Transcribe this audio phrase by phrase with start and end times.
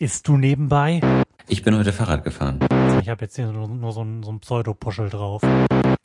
[0.00, 1.02] Isst du nebenbei?
[1.46, 2.58] Ich bin heute Fahrrad gefahren.
[3.02, 5.42] Ich habe jetzt hier nur, nur so ein, so ein Pseudopuschel drauf.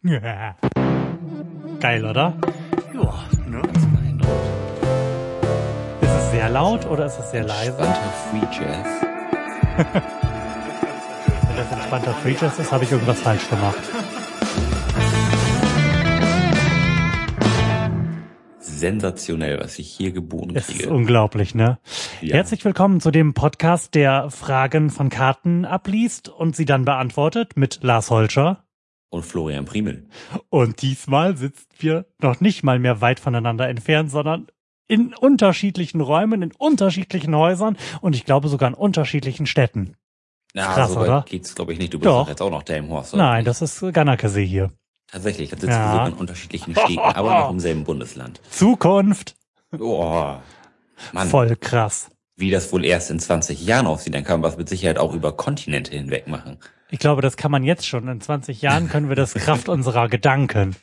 [0.03, 0.57] Ja.
[1.79, 2.33] Geil, oder?
[2.93, 3.13] Ja,
[3.47, 3.61] ne?
[6.01, 7.77] Ist es sehr laut oder ist es sehr leise?
[7.77, 8.87] Entspannter Free Jazz.
[11.47, 13.79] Wenn das entspannter Free Jazz ist, habe ich irgendwas falsch gemacht.
[18.89, 20.91] Sensationell, was ich hier geboten ist kriege.
[20.91, 21.79] unglaublich, ne?
[22.21, 22.35] Ja.
[22.35, 27.79] Herzlich willkommen zu dem Podcast, der Fragen von Karten abliest und sie dann beantwortet mit
[27.81, 28.63] Lars Holscher.
[29.09, 30.05] Und Florian Primel.
[30.49, 34.49] Und diesmal sitzen wir noch nicht mal mehr weit voneinander entfernt, sondern
[34.87, 39.95] in unterschiedlichen Räumen, in unterschiedlichen Häusern und ich glaube sogar in unterschiedlichen Städten.
[40.53, 41.25] Na, Krass, so weit oder?
[41.27, 41.91] geht's, glaube ich, nicht.
[41.91, 42.21] Du bist Doch.
[42.25, 43.15] doch jetzt auch noch Delmenhorst.
[43.15, 43.23] oder?
[43.23, 44.69] Nein, das ist Ganakesee hier.
[45.11, 45.79] Tatsächlich, da sitzen Ja.
[45.85, 48.41] wir sogar in unterschiedlichen Städten, aber noch im selben Bundesland.
[48.49, 49.35] Zukunft.
[49.77, 50.35] Oh,
[51.13, 52.09] Mann, Voll krass.
[52.35, 55.13] wie das wohl erst in 20 Jahren aussieht, dann kann man was mit Sicherheit auch
[55.13, 56.57] über Kontinente hinweg machen.
[56.91, 58.07] Ich glaube, das kann man jetzt schon.
[58.07, 60.75] In 20 Jahren können wir das Kraft unserer Gedanken.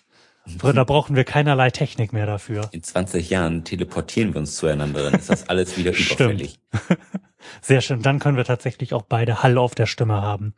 [0.61, 2.69] Da brauchen wir keinerlei Technik mehr dafür.
[2.73, 6.21] In 20 Jahren teleportieren wir uns zueinander, dann ist das alles wieder Stimmt.
[6.21, 6.61] überfällig.
[7.61, 8.03] Sehr schön.
[8.03, 10.55] Dann können wir tatsächlich auch beide Hall auf der Stimme haben.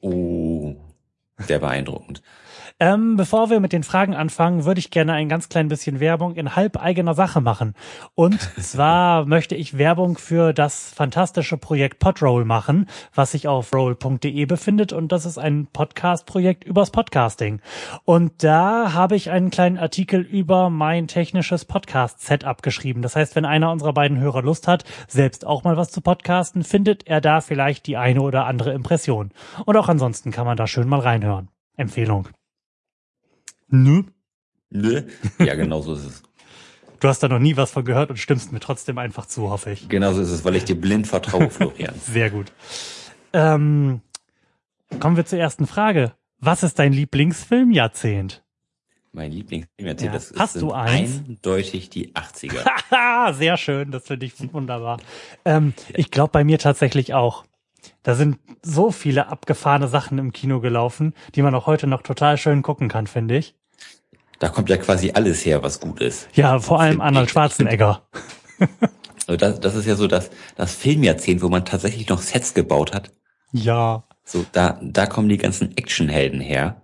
[0.00, 0.74] Oh,
[1.38, 2.22] sehr beeindruckend.
[2.82, 6.34] Ähm, bevor wir mit den Fragen anfangen, würde ich gerne ein ganz klein bisschen Werbung
[6.34, 7.74] in halb eigener Sache machen.
[8.16, 14.46] Und zwar möchte ich Werbung für das fantastische Projekt Podroll machen, was sich auf roll.de
[14.46, 14.92] befindet.
[14.92, 17.60] Und das ist ein Podcast-Projekt übers Podcasting.
[18.04, 23.00] Und da habe ich einen kleinen Artikel über mein technisches Podcast-Setup geschrieben.
[23.00, 26.64] Das heißt, wenn einer unserer beiden Hörer Lust hat, selbst auch mal was zu podcasten,
[26.64, 29.30] findet er da vielleicht die eine oder andere Impression.
[29.66, 31.46] Und auch ansonsten kann man da schön mal reinhören.
[31.76, 32.26] Empfehlung.
[33.72, 34.02] Nö.
[34.70, 35.02] Nö.
[35.38, 36.22] Ja, genau so ist es.
[37.00, 39.72] Du hast da noch nie was von gehört und stimmst mir trotzdem einfach zu, hoffe
[39.72, 39.88] ich.
[39.88, 41.96] Genau so ist es, weil ich dir blind vertraue, Florian.
[42.00, 42.52] Sehr gut.
[43.32, 44.02] Ähm,
[45.00, 46.12] kommen wir zur ersten Frage.
[46.38, 48.44] Was ist dein Lieblingsfilmjahrzehnt?
[49.10, 50.14] Mein Lieblingsfilm erzählt, Ja.
[50.14, 51.22] das ist Hast du eins?
[51.26, 52.64] eindeutig die 80er.
[52.92, 54.98] Haha, sehr schön, das finde ich wunderbar.
[55.44, 57.44] Ähm, ich glaube bei mir tatsächlich auch.
[58.04, 62.38] Da sind so viele abgefahrene Sachen im Kino gelaufen, die man auch heute noch total
[62.38, 63.56] schön gucken kann, finde ich.
[64.42, 66.26] Da kommt ja quasi alles her, was gut ist.
[66.34, 68.02] Ja, vor allem Arnold Schwarzenegger.
[69.28, 72.92] Also das, das ist ja so das, das Filmjahrzehnt, wo man tatsächlich noch Sets gebaut
[72.92, 73.12] hat.
[73.52, 74.02] Ja.
[74.24, 76.82] So, da, da kommen die ganzen Actionhelden her.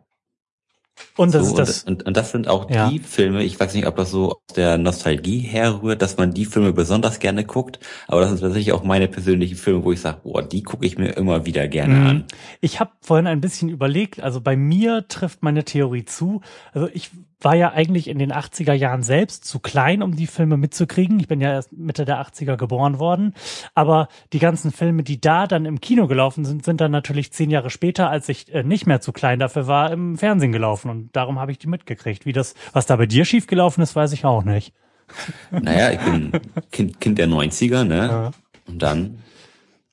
[1.16, 1.82] Und das so, ist das.
[1.82, 2.91] und, und, und das sind auch Ja.
[2.91, 6.44] die Filme, ich weiß nicht, ob das so aus der Nostalgie herrührt, dass man die
[6.44, 10.20] Filme besonders gerne guckt, aber das sind tatsächlich auch meine persönlichen Filme, wo ich sage,
[10.22, 12.06] boah, die gucke ich mir immer wieder gerne Mhm.
[12.06, 12.24] an.
[12.60, 16.41] Ich habe vorhin ein bisschen überlegt, also bei mir trifft meine Theorie zu.
[16.72, 17.10] Also ich
[17.41, 21.21] war ja eigentlich in den 80er Jahren selbst zu klein, um die Filme mitzukriegen.
[21.21, 23.34] Ich bin ja erst Mitte der 80er geboren worden.
[23.75, 27.50] Aber die ganzen Filme, die da dann im Kino gelaufen sind, sind dann natürlich zehn
[27.50, 30.91] Jahre später, als ich äh, nicht mehr zu klein dafür war, im Fernsehen gelaufen.
[30.91, 32.27] Und darum habe ich die mitgekriegt.
[32.27, 34.72] Wie das, was da bei dir schiefgelaufen ist, weiß ich auch nicht.
[35.50, 36.32] Naja, ich bin
[36.71, 37.97] kind, kind der 90er, ne?
[37.97, 38.31] Ja.
[38.66, 39.22] Und dann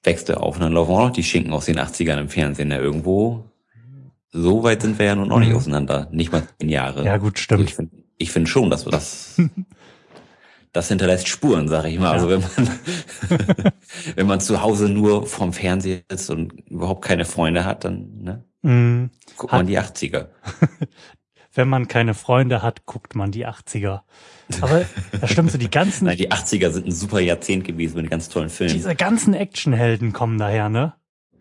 [0.03, 2.69] wächst er auf und dann laufen auch noch die Schinken aus den 80ern im Fernsehen.
[2.69, 3.45] Ja, irgendwo,
[4.37, 5.55] so weit sind wir ja nun auch nicht Mhm.
[5.55, 6.07] auseinander.
[6.11, 7.05] Nicht mal zehn Jahre.
[7.05, 7.69] Ja, gut, Also stimmt.
[7.69, 9.39] ich finde ich find schon, dass wir das,
[10.73, 12.11] das hinterlässt Spuren, sag ich mal.
[12.11, 12.69] Also wenn man,
[14.15, 18.43] wenn man zu Hause nur vorm Fernseher sitzt und überhaupt keine Freunde hat, dann, ne?
[18.61, 19.09] Mhm.
[19.37, 20.27] Guckt Hat- man die 80er.
[21.57, 24.01] Wenn man keine Freunde hat, guckt man die 80er.
[24.59, 24.85] Aber
[25.21, 28.27] das stimmt so, die ganzen Nein, die 80er sind ein super Jahrzehnt gewesen mit ganz
[28.27, 28.73] tollen Filmen.
[28.73, 30.95] Diese ganzen Actionhelden kommen daher, ne?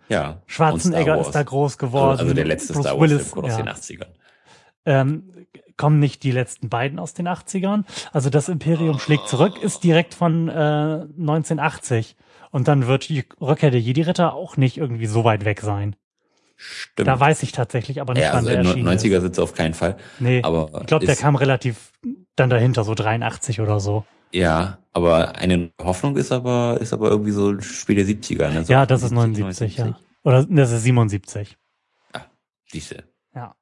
[0.08, 0.42] Ja.
[0.46, 2.20] Schwarzenegger ist da groß geworden.
[2.20, 3.62] Also der letzte Bruce Star Wars Film Willis, kommt aus ja.
[3.62, 4.06] den 80ern.
[4.86, 7.84] ähm, kommen nicht die letzten beiden aus den 80ern.
[8.12, 12.16] Also das Imperium schlägt zurück ist direkt von äh, 1980.
[12.50, 15.96] Und dann wird die Rückkehr der Jedi-Ritter auch nicht irgendwie so weit weg sein.
[16.56, 17.08] Stimmt.
[17.08, 19.22] Da weiß ich tatsächlich aber nicht, ja, also wann der in erschienen 90er ist.
[19.22, 19.96] sitzt auf keinen Fall.
[20.20, 21.92] Nee, Aber ich glaube, der kam relativ
[22.36, 24.04] dann dahinter, so 83 oder so.
[24.32, 28.64] Ja, aber eine Hoffnung ist aber, ist aber irgendwie so späte 70er, ne?
[28.64, 29.98] So ja, das ist 78, 79, ja.
[30.24, 31.56] Oder das ist 77.
[32.66, 33.04] Siehste.
[33.34, 33.54] Ja.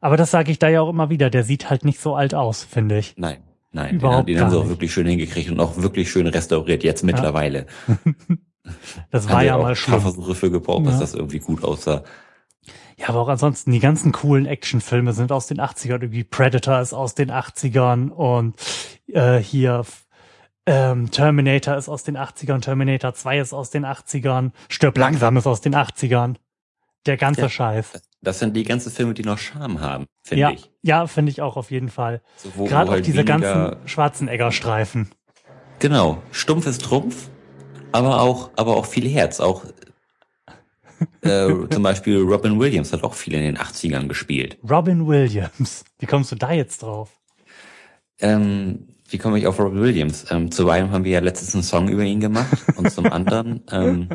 [0.00, 1.28] Aber das sage ich da ja auch immer wieder.
[1.30, 3.14] Der sieht halt nicht so alt aus, finde ich.
[3.18, 3.96] Nein, nein.
[3.96, 4.70] Überhaupt den, den haben sie auch nicht.
[4.70, 7.66] wirklich schön hingekriegt und auch wirklich schön restauriert, jetzt mittlerweile.
[9.10, 9.98] Das war ja auch mal schlimm.
[10.02, 11.00] Versuche für gebraucht, dass Ja.
[11.00, 12.04] das irgendwie gut aussah.
[12.98, 16.02] Ja, aber auch ansonsten, die ganzen coolen Actionfilme sind aus den 80ern.
[16.02, 18.56] Irgendwie Predator ist aus den 80ern und
[19.06, 19.86] äh, hier
[20.68, 25.46] ähm, Terminator ist aus den 80ern, Terminator 2 ist aus den 80ern, Stirb langsam ist
[25.46, 26.36] aus den 80ern.
[27.06, 27.48] Der ganze Ja.
[27.48, 27.92] Scheiß.
[28.20, 30.70] Das sind die ganzen Filme, die noch Charme haben, finde Ja, ich.
[30.82, 32.20] ja, finde ich auch auf jeden Fall.
[32.36, 35.10] So, Gerade auch halt diese ganzen Schwarzenegger-Streifen.
[35.78, 37.28] Genau, stumpf ist Trumpf
[37.92, 39.40] aber auch, aber auch viel Herz.
[39.40, 39.64] Auch
[41.22, 44.58] äh, zum Beispiel Robin Williams hat auch viel in den 80ern gespielt.
[44.68, 45.84] Robin Williams.
[45.98, 47.10] Wie kommst du da jetzt drauf?
[48.20, 50.26] Ähm, wie komme ich auf Robin Williams?
[50.30, 53.62] Ähm, zu einem haben wir ja letztens einen Song über ihn gemacht und zum anderen
[53.72, 54.08] ähm,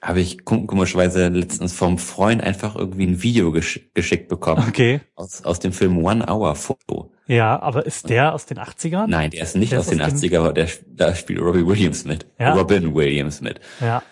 [0.00, 4.64] habe ich komischerweise letztens vom Freund einfach irgendwie ein Video gesch geschickt bekommen.
[4.68, 5.00] Okay.
[5.16, 7.10] Aus, aus dem Film One Hour Photo.
[7.26, 9.06] Ja, aber ist der aus den 80ern?
[9.08, 12.04] Nein, der ist nicht der aus ist den 80ern, aber der, da spielt Robbie Williams
[12.04, 12.26] mit.
[12.38, 12.52] Ja?
[12.52, 13.60] Robin Williams mit.
[13.80, 14.02] Ja.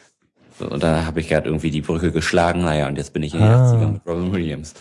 [0.59, 3.35] So, und da habe ich gerade irgendwie die Brücke geschlagen, naja, und jetzt bin ich
[3.35, 3.71] in den ah.
[3.71, 4.75] 80ern mit Robin Williams.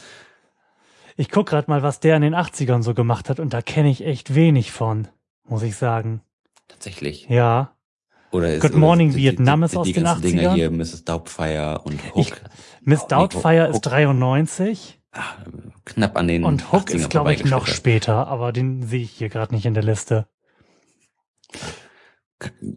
[1.22, 3.92] Ich guck gerade mal, was der in den 80ern so gemacht hat und da kenne
[3.92, 5.08] ich echt wenig von,
[5.48, 6.22] muss ich sagen.
[6.68, 7.30] Tatsächlich.
[7.30, 7.76] Ja.
[8.32, 10.22] Oder ist, Good Morning oder Vietnam ist aus den 80ern.
[10.22, 11.04] Dinger hier, Mrs.
[11.06, 12.18] Doubtfire und Hook.
[12.18, 12.34] Ich,
[12.82, 15.00] Miss Doubtfire Hook, ist 93.
[15.12, 15.38] Ach,
[15.86, 19.30] knapp an den Und Hook ist, glaube ich, noch später, aber den sehe ich hier
[19.30, 20.26] gerade nicht in der Liste.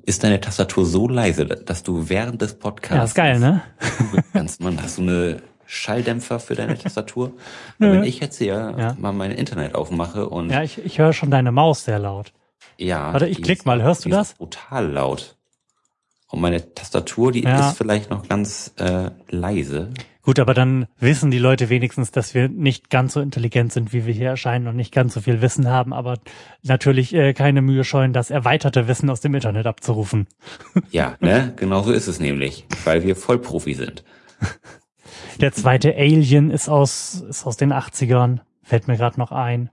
[0.03, 2.95] Ist deine Tastatur so leise, dass du während des Podcasts...
[2.95, 3.63] Ja, ist geil, ne?
[4.35, 7.33] Kannst man, hast du eine Schalldämpfer für deine Tastatur?
[7.79, 8.97] Wenn ich jetzt hier ja.
[8.99, 10.51] mal mein Internet aufmache und...
[10.51, 12.33] Ja, ich, ich höre schon deine Maus sehr laut.
[12.77, 13.13] Ja.
[13.13, 14.35] Warte, ich klick mal, hörst du das?
[14.35, 15.37] brutal laut.
[16.29, 17.71] Und meine Tastatur, die ja.
[17.71, 19.91] ist vielleicht noch ganz äh, leise.
[20.23, 24.07] Gut, aber dann wissen die Leute wenigstens, dass wir nicht ganz so intelligent sind, wie
[24.07, 26.19] wir hier erscheinen und nicht ganz so viel Wissen haben, aber
[26.63, 30.27] natürlich äh, keine Mühe scheuen, das erweiterte Wissen aus dem Internet abzurufen.
[30.91, 31.53] Ja, ne?
[31.57, 34.03] Genau so ist es nämlich, weil wir Vollprofi sind.
[35.41, 39.71] Der zweite Alien ist aus, ist aus den 80ern, fällt mir gerade noch ein.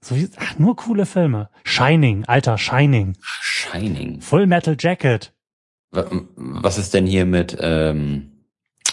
[0.00, 1.48] So wie, ach, nur coole Filme.
[1.64, 3.16] Shining, alter Shining.
[3.20, 4.20] Shining.
[4.20, 5.32] Full Metal Jacket.
[5.90, 8.44] Was ist denn hier mit, ähm,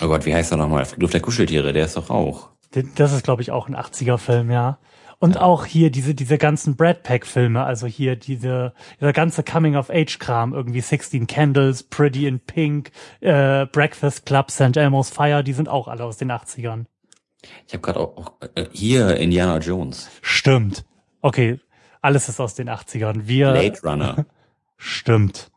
[0.01, 0.85] oh Gott, wie heißt er nochmal?
[0.85, 2.49] Friedhof der Kuscheltiere, der ist doch auch.
[2.95, 4.79] Das ist, glaube ich, auch ein 80er-Film, ja.
[5.23, 5.41] Und ja.
[5.41, 11.27] auch hier diese, diese ganzen Brad Pack-Filme, also hier diese, dieser ganze Coming-of-Age-Kram, irgendwie 16
[11.27, 12.91] Candles, Pretty in Pink,
[13.21, 14.75] äh, Breakfast Club, St.
[14.75, 16.87] Elmo's Fire, die sind auch alle aus den 80ern.
[17.65, 20.09] Ich habe gerade auch, auch äh, hier Indiana Jones.
[20.21, 20.83] Stimmt.
[21.21, 21.57] Okay,
[22.01, 23.21] alles ist aus den 80ern.
[23.25, 23.53] Wir.
[23.53, 24.25] Blade Runner.
[24.75, 25.51] Stimmt.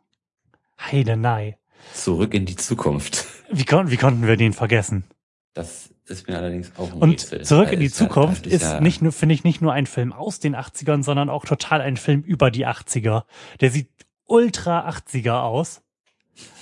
[0.81, 1.59] Heidenei.
[1.93, 3.27] Zurück in die Zukunft.
[3.51, 5.03] Wie, kon wie konnten wir den vergessen?
[5.55, 7.43] Das ist mir allerdings auch ein Und Rätsel.
[7.43, 10.39] Zurück in die Zukunft ist, ja nicht nur, finde ich, nicht nur ein Film aus
[10.39, 13.25] den 80ern, sondern auch total ein Film über die 80er.
[13.61, 13.89] Der sieht
[14.27, 15.83] ultra 80er aus.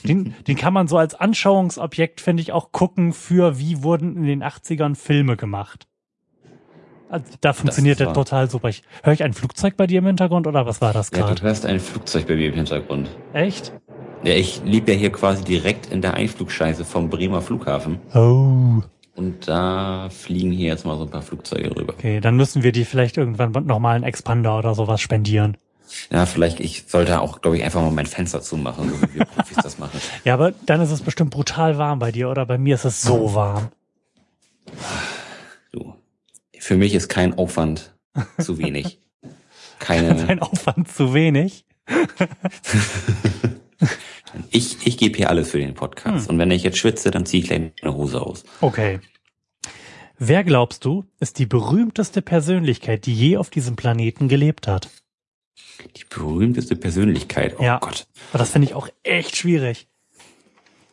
[0.02, 4.24] Den, den kann man so als Anschauungsobjekt, finde ich, auch gucken für, wie wurden in
[4.24, 5.86] den 80ern Filme gemacht.
[7.10, 8.70] Also, da funktioniert der total super.
[8.70, 11.28] Ich, höre ich ein Flugzeug bei dir im Hintergrund oder was war das gerade?
[11.28, 13.08] Ja, du hörst ein Flugzeug bei mir im Hintergrund.
[13.32, 13.72] Echt?
[14.24, 18.00] Ja, ich lebe ja hier quasi direkt in der Einflugscheiße vom Bremer Flughafen.
[18.14, 18.82] Oh.
[19.14, 21.94] Und da fliegen hier jetzt mal so ein paar Flugzeuge drüber.
[21.94, 25.56] Okay, dann müssen wir die vielleicht irgendwann nochmal einen Expander oder sowas spendieren.
[26.10, 29.24] Ja, vielleicht, ich sollte auch, glaube ich, einfach mal mein Fenster zumachen, so wie wir
[29.26, 30.00] Profis das machen.
[30.24, 32.44] Ja, aber dann ist es bestimmt brutal warm bei dir, oder?
[32.46, 33.68] Bei mir ist es so warm.
[35.70, 35.94] Du,
[36.58, 37.94] für mich ist kein Aufwand
[38.40, 38.98] zu wenig.
[39.78, 40.26] Keine.
[40.26, 41.64] Kein Aufwand zu wenig?
[44.50, 46.28] Ich, ich gebe hier alles für den Podcast.
[46.28, 46.34] Hm.
[46.34, 48.44] Und wenn ich jetzt schwitze, dann ziehe ich gleich eine Hose aus.
[48.60, 49.00] Okay.
[50.18, 54.88] Wer glaubst du, ist die berühmteste Persönlichkeit, die je auf diesem Planeten gelebt hat?
[55.96, 57.56] Die berühmteste Persönlichkeit?
[57.58, 57.78] Oh ja.
[57.78, 58.06] Gott.
[58.30, 59.88] Aber das finde ich auch echt schwierig.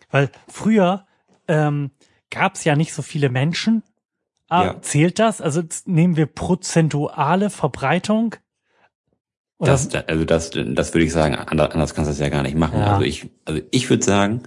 [0.10, 1.06] Weil früher
[1.48, 1.92] ähm,
[2.30, 3.84] gab es ja nicht so viele Menschen.
[4.48, 4.82] Ah, ja.
[4.82, 5.40] Zählt das?
[5.40, 8.36] Also nehmen wir prozentuale Verbreitung
[9.66, 12.80] das, also das, das würde ich sagen, anders kannst du das ja gar nicht machen.
[12.80, 12.94] Ja.
[12.94, 14.44] Also ich, also ich würde sagen,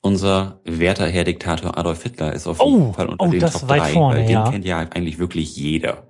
[0.00, 3.66] unser werter Herr Diktator Adolf Hitler ist auf jeden oh, Fall unter oh, den Top
[3.66, 4.50] 3, vorne, weil den ja.
[4.50, 6.04] kennt ja eigentlich wirklich jeder.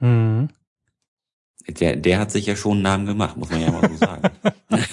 [0.00, 0.48] Mhm.
[1.68, 4.30] Der, der hat sich ja schon einen Namen gemacht, muss man ja mal so sagen.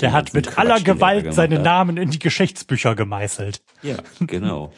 [0.00, 1.64] der hat mit Quatsch, aller Gewalt seine hat.
[1.64, 3.62] Namen in die Geschichtsbücher gemeißelt.
[3.82, 4.72] Ja, genau.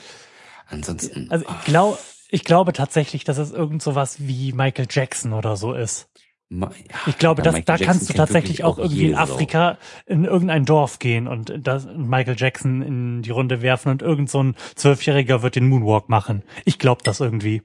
[0.69, 1.31] Ansonsten.
[1.31, 1.99] Also ich glaube,
[2.31, 6.09] ich glaube tatsächlich, dass es irgend sowas wie Michael Jackson oder so ist.
[6.49, 6.71] Ja,
[7.07, 11.27] ich glaube, dass, da kannst du tatsächlich auch irgendwie in Afrika in irgendein Dorf gehen
[11.27, 15.69] und das Michael Jackson in die Runde werfen und irgend so ein Zwölfjähriger wird den
[15.69, 16.45] Moonwalk machen.
[16.65, 17.63] Ich glaube das irgendwie.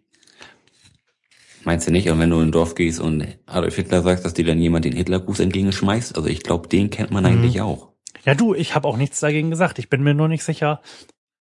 [1.63, 2.09] Meinst du nicht?
[2.09, 4.85] Und wenn du in ein Dorf gehst und Adolf Hitler sagst, dass dir dann jemand
[4.85, 6.15] den Hitlergruß entgegenschmeißt?
[6.15, 7.29] Also ich glaube, den kennt man mhm.
[7.29, 7.89] eigentlich auch.
[8.25, 9.77] Ja du, ich habe auch nichts dagegen gesagt.
[9.77, 10.81] Ich bin mir nur nicht sicher,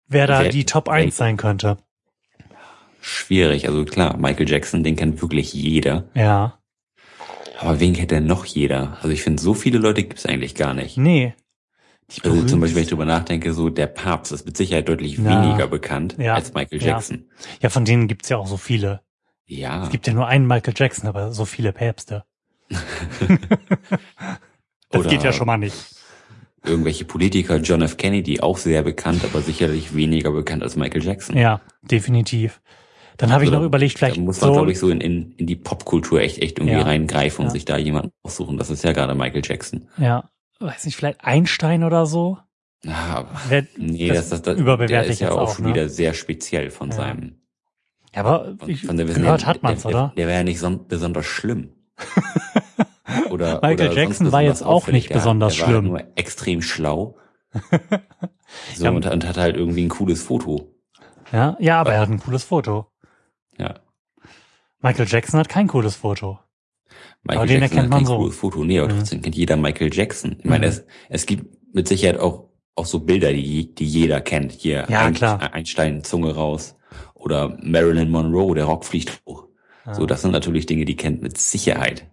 [0.09, 1.77] wer da wer, die Top 1 sein könnte
[3.07, 3.69] schwierig.
[3.69, 6.09] Also klar, Michael Jackson, den kennt wirklich jeder.
[6.15, 6.59] Ja.
[7.59, 8.97] Aber wen kennt denn noch jeder?
[8.97, 10.99] Also ich finde, so viele Leute gibt's eigentlich gar nicht.
[10.99, 11.35] Nee.
[12.23, 15.25] Also zum Beispiel, wenn ich drüber nachdenke, so der Papst ist mit Sicherheit deutlich ja.
[15.25, 16.35] weniger bekannt ja.
[16.35, 17.25] als Michael Jackson.
[17.29, 17.47] Ja.
[17.63, 19.01] ja, von denen gibt's ja auch so viele.
[19.47, 19.85] Ja.
[19.85, 22.25] Es gibt ja nur einen Michael Jackson, aber so viele Päpste.
[24.89, 25.75] Das Oder- geht ja schon mal nicht.
[26.65, 27.97] Irgendwelche Politiker, John F.
[27.97, 31.37] Kennedy, auch sehr bekannt, aber sicherlich weniger bekannt als Michael Jackson.
[31.37, 32.61] Ja, definitiv.
[33.19, 35.01] Dann habe ich Also noch überlegt, Da vielleicht muss man, so, glaube ich, so in,
[35.01, 36.83] in, in die Popkultur echt, echt irgendwie Ja.
[36.83, 37.53] reingreifen und Ja.
[37.53, 38.57] sich da jemanden aussuchen.
[38.59, 39.89] Das ist ja gerade Michael Jackson.
[39.99, 40.29] ja,
[40.61, 42.39] weiß nicht, vielleicht Einstein oder so.
[42.87, 45.65] Ah, aber Wer, nee, das das, das, das, der ich ist ja auch, auch, schon
[45.65, 45.71] ne?
[45.73, 46.97] wieder sehr speziell von Ja.
[46.97, 47.41] seinem.
[48.15, 50.01] ja, aber Von, ich, von der, gehört hat man's, der, oder?
[50.09, 51.73] Der, der wäre ja nicht son besonders schlimm.
[53.31, 55.91] Oder, Michael oder Jackson war jetzt auch nicht Der- besonders der war halt schlimm.
[55.93, 57.17] nur extrem schlau.
[58.75, 58.91] so, Ja.
[58.91, 60.73] und, und hat halt irgendwie ein cooles Foto.
[61.33, 62.87] Ja, ja, aber er hat ein cooles Foto.
[63.59, 63.75] Ja.
[64.81, 66.39] Michael Jackson hat kein cooles Foto.
[67.23, 68.17] Michael Aber den Jackson erkennt hat kein so.
[68.19, 68.65] cooles Foto.
[68.65, 68.99] Nee, aber Mhm.
[68.99, 70.37] trotzdem kennt jeder Michael Jackson.
[70.39, 70.73] Ich meine, Mhm.
[70.73, 74.53] es, es gibt mit Sicherheit auch, auch so Bilder, die, die jeder kennt.
[74.53, 75.53] Hier Ja, klar.
[75.53, 76.77] Einstein, Zunge raus.
[77.15, 79.49] Oder Marilyn Monroe, der Rock fliegt hoch.
[79.85, 79.95] Ja.
[79.95, 82.11] So, das sind natürlich Dinge, die kennt mit Sicherheit.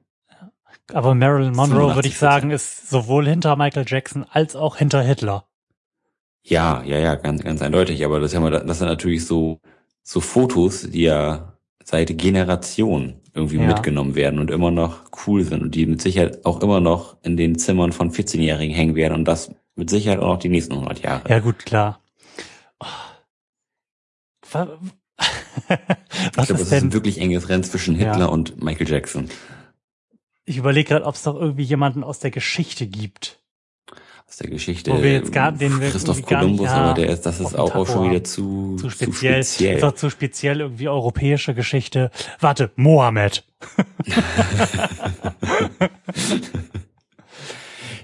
[0.92, 2.20] Aber Marilyn Monroe, würde ich 85%.
[2.20, 5.46] sagen, ist sowohl hinter Michael Jackson als auch hinter Hitler.
[6.44, 8.04] Ja, ja, ja, ganz, ganz eindeutig.
[8.04, 9.60] Aber das, ist ja mal, das sind natürlich so,
[10.04, 13.64] so Fotos, die ja seit Generationen irgendwie Ja.
[13.68, 17.36] mitgenommen werden und immer noch cool sind und die mit Sicherheit auch immer noch in
[17.38, 21.02] den Zimmern von 14-Jährigen hängen werden und das mit Sicherheit auch noch die nächsten 100
[21.02, 21.28] Jahre.
[21.30, 22.00] Ja, gut, klar.
[22.80, 22.86] Oh.
[24.52, 24.78] Wa-
[25.70, 28.26] ich Was glaube, es ist ein wirklich enges Rennen zwischen Hitler Ja.
[28.28, 29.30] und Michael Jackson.
[30.46, 33.40] Ich überlege gerade, ob es doch irgendwie jemanden aus der Geschichte gibt.
[34.28, 34.92] Aus der Geschichte.
[34.92, 37.76] Wo wir jetzt gar- den wir Christoph Kolumbus, ja, aber der ist, das ist auch,
[37.76, 39.44] auch schon wieder zu, Zu speziell.
[39.44, 39.76] Zu speziell.
[39.76, 42.10] Ist doch zu speziell irgendwie europäische Geschichte.
[42.40, 43.44] Warte, Mohammed.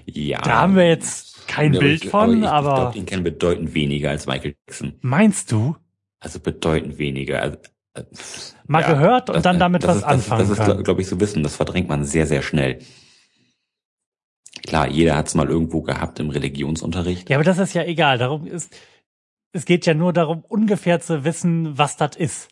[0.06, 0.40] ja.
[0.40, 3.74] Da haben wir jetzt kein Ja, Bild von, ich, aber, Ich glaube, den kennen bedeutend
[3.74, 4.94] weniger als Michael Jackson.
[5.00, 5.76] meinst du?
[6.20, 7.42] Also bedeutend weniger.
[7.42, 7.56] Also,
[7.94, 8.02] äh,
[8.66, 10.84] Mal ja, gehört und das- dann damit das was ist, das, anfangen Das ist, können.
[10.84, 12.78] glaube ich, so Wissen, das verdrängt man sehr, sehr schnell.
[14.66, 17.30] Klar, jeder hat es mal irgendwo gehabt im Religionsunterricht.
[17.30, 18.18] Ja, aber das ist ja egal.
[18.18, 18.74] Darum ist,
[19.52, 22.48] es geht ja nur darum, ungefähr zu wissen, was das ist.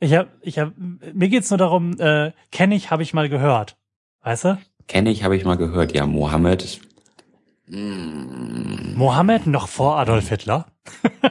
[0.00, 3.76] Ich hab, ich hab, mir geht's nur darum, äh, kenne ich, habe ich mal gehört.
[4.22, 4.58] Weißt du?
[4.86, 6.80] Kenne ich, habe ich mal gehört, ja, Mohammed.
[7.66, 10.66] Mm, Mohammed noch vor Adolf Hitler?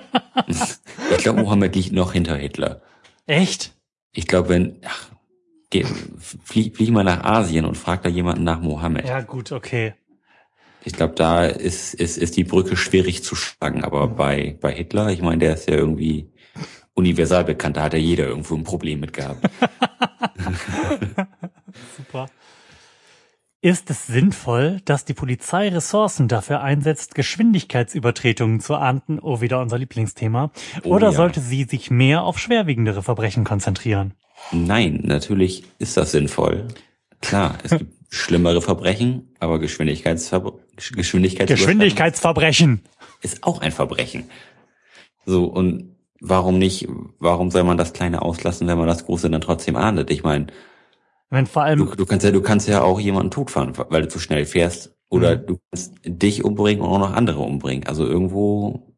[1.12, 2.82] Ich glaube, Mohammed liegt noch hinter Hitler.
[3.28, 3.74] Echt?
[4.14, 5.10] Ich glaube, wenn, ach,
[5.74, 5.86] geh,
[6.44, 9.08] flieg, flieg mal nach Asien und frag da jemanden nach Mohammed.
[9.08, 9.94] Ja, gut, okay.
[10.86, 13.84] Ich glaube, da ist, ist, ist die Brücke schwierig zu schlagen.
[13.84, 16.30] Aber bei, bei Hitler, ich meine, der ist ja irgendwie
[16.94, 17.78] universal bekannt.
[17.78, 19.50] Da hat ja jeder irgendwo ein Problem mit gehabt.
[21.98, 22.28] Super.
[23.62, 29.20] Ist es sinnvoll, dass die Polizei Ressourcen dafür einsetzt, Geschwindigkeitsübertretungen zu ahnden?
[29.20, 30.52] Oh, wieder unser Lieblingsthema.
[30.84, 31.14] Oh, Oder ja.
[31.14, 34.16] sollte sie sich mehr auf schwerwiegendere Verbrechen konzentrieren?
[34.52, 36.68] Nein, natürlich ist das sinnvoll.
[37.22, 40.54] Klar, es gibt schlimmere Verbrechen, aber Geschwindigkeitsver
[40.96, 42.82] Geschwindigkeits Geschwindigkeitsverbrechen.
[43.22, 44.30] ist auch ein Verbrechen.
[45.26, 46.88] So, und warum nicht,
[47.20, 50.12] warum soll man das Kleine auslassen, wenn man das Große dann trotzdem ahndet?
[50.12, 50.48] Ich meine,
[51.30, 54.10] Wenn vor allem du, du kannst ja, du kannst ja auch jemanden totfahren, weil du
[54.10, 54.96] zu schnell fährst.
[55.10, 55.46] Oder Mhm.
[55.48, 57.86] du kannst dich umbringen und auch noch andere umbringen.
[57.88, 58.94] Also irgendwo,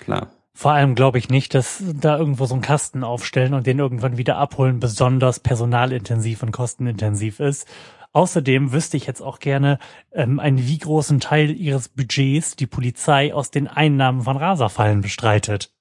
[0.00, 0.32] klar.
[0.54, 4.18] Vor allem glaube ich nicht, dass da irgendwo so einen Kasten aufstellen und den irgendwann
[4.18, 7.66] wieder abholen besonders personalintensiv und kostenintensiv ist.
[8.12, 9.78] Außerdem wüsste ich jetzt auch gerne,
[10.12, 15.72] ähm, einen wie großen Teil ihres Budgets die Polizei aus den Einnahmen von Raserfallen bestreitet.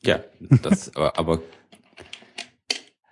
[0.00, 1.18] Ja, das, aber,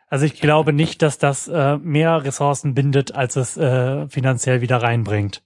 [0.09, 4.79] Also ich glaube nicht, dass das äh, mehr Ressourcen bindet, als es äh, finanziell wieder
[4.79, 5.43] reinbringt.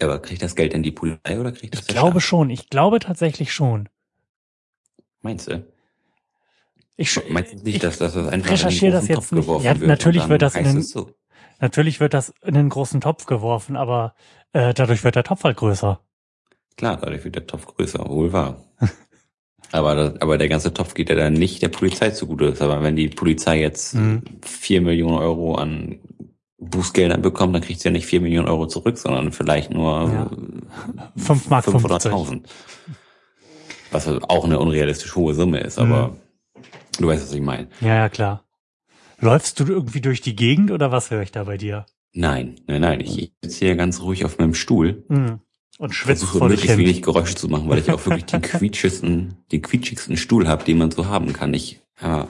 [0.00, 2.28] Aber kriegt das Geld denn die Polizei oder kriegt das Ich glaube Staat?
[2.28, 2.50] schon.
[2.50, 3.88] Ich glaube tatsächlich schon.
[5.22, 5.64] Meinst du?
[6.96, 9.16] Ich, Meinst du nicht, ich, dass, dass das einfach recherchiere in den das großen jetzt
[9.16, 9.40] Topf nicht.
[9.46, 9.88] geworfen Ja, wird?
[9.88, 11.10] natürlich wird das in den- so.
[11.60, 14.14] natürlich wird das in einen großen Topf geworfen, aber
[14.52, 16.00] äh, dadurch wird der Topf halt größer.
[16.76, 18.64] Klar, dadurch wird der Topf größer, wohl wahr.
[19.72, 22.54] aber, das, aber der ganze Topf geht ja dann nicht der Polizei zugute.
[22.60, 24.22] Aber wenn die Polizei jetzt Mhm.
[24.44, 25.98] vier Millionen Euro an
[26.58, 30.30] Bußgeldern bekommt, dann kriegt sie ja nicht vier Millionen Euro zurück, sondern vielleicht nur Ja.
[31.16, 32.12] 5 Mark 50.
[32.12, 32.42] 500.000.
[33.90, 36.62] Was auch eine unrealistisch hohe Summe ist, aber Mhm.
[37.00, 37.68] du weißt, was ich meine.
[37.80, 38.44] Ja, ja, klar.
[39.20, 41.86] Läufst du irgendwie durch die Gegend oder was höre ich da bei dir?
[42.12, 45.40] Nein, nein, nein, ich sitze hier ganz ruhig auf meinem Stuhl Mhm.
[45.76, 46.78] Und schwitzt versuche dich möglichst hin.
[46.78, 50.78] wenig Geräusche zu machen, weil ich auch wirklich den quietschigsten, den quietschigsten Stuhl habe, den
[50.78, 51.52] man so haben kann.
[51.52, 52.28] Ich, ja,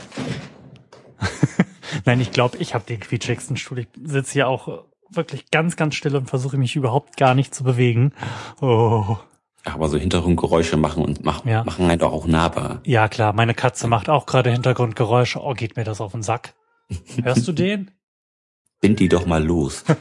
[2.04, 3.80] Nein, ich glaube, ich habe den quietschigsten Stuhl.
[3.80, 7.62] Ich sitze hier auch wirklich ganz, ganz still und versuche mich überhaupt gar nicht zu
[7.64, 8.12] bewegen.
[8.60, 9.16] Oh.
[9.64, 11.62] aber so Hintergrundgeräusche machen und mach, Ja.
[11.64, 12.80] machen halt auch nahbar.
[12.84, 15.40] Ja, klar, meine Katze macht auch gerade Hintergrundgeräusche.
[15.40, 16.54] Oh, geht mir das auf den Sack.
[17.22, 17.90] Hörst du den?
[18.80, 19.84] Bind die doch mal los.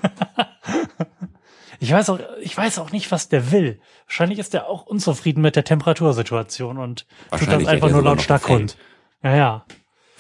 [1.80, 3.82] Ich weiß auch, ich weiß auch nicht, was der will.
[4.06, 7.06] Wahrscheinlich ist er auch unzufrieden mit der Temperatursituation und
[7.38, 8.78] tut das einfach nur lautstark kund.
[9.22, 9.66] Ja, ja.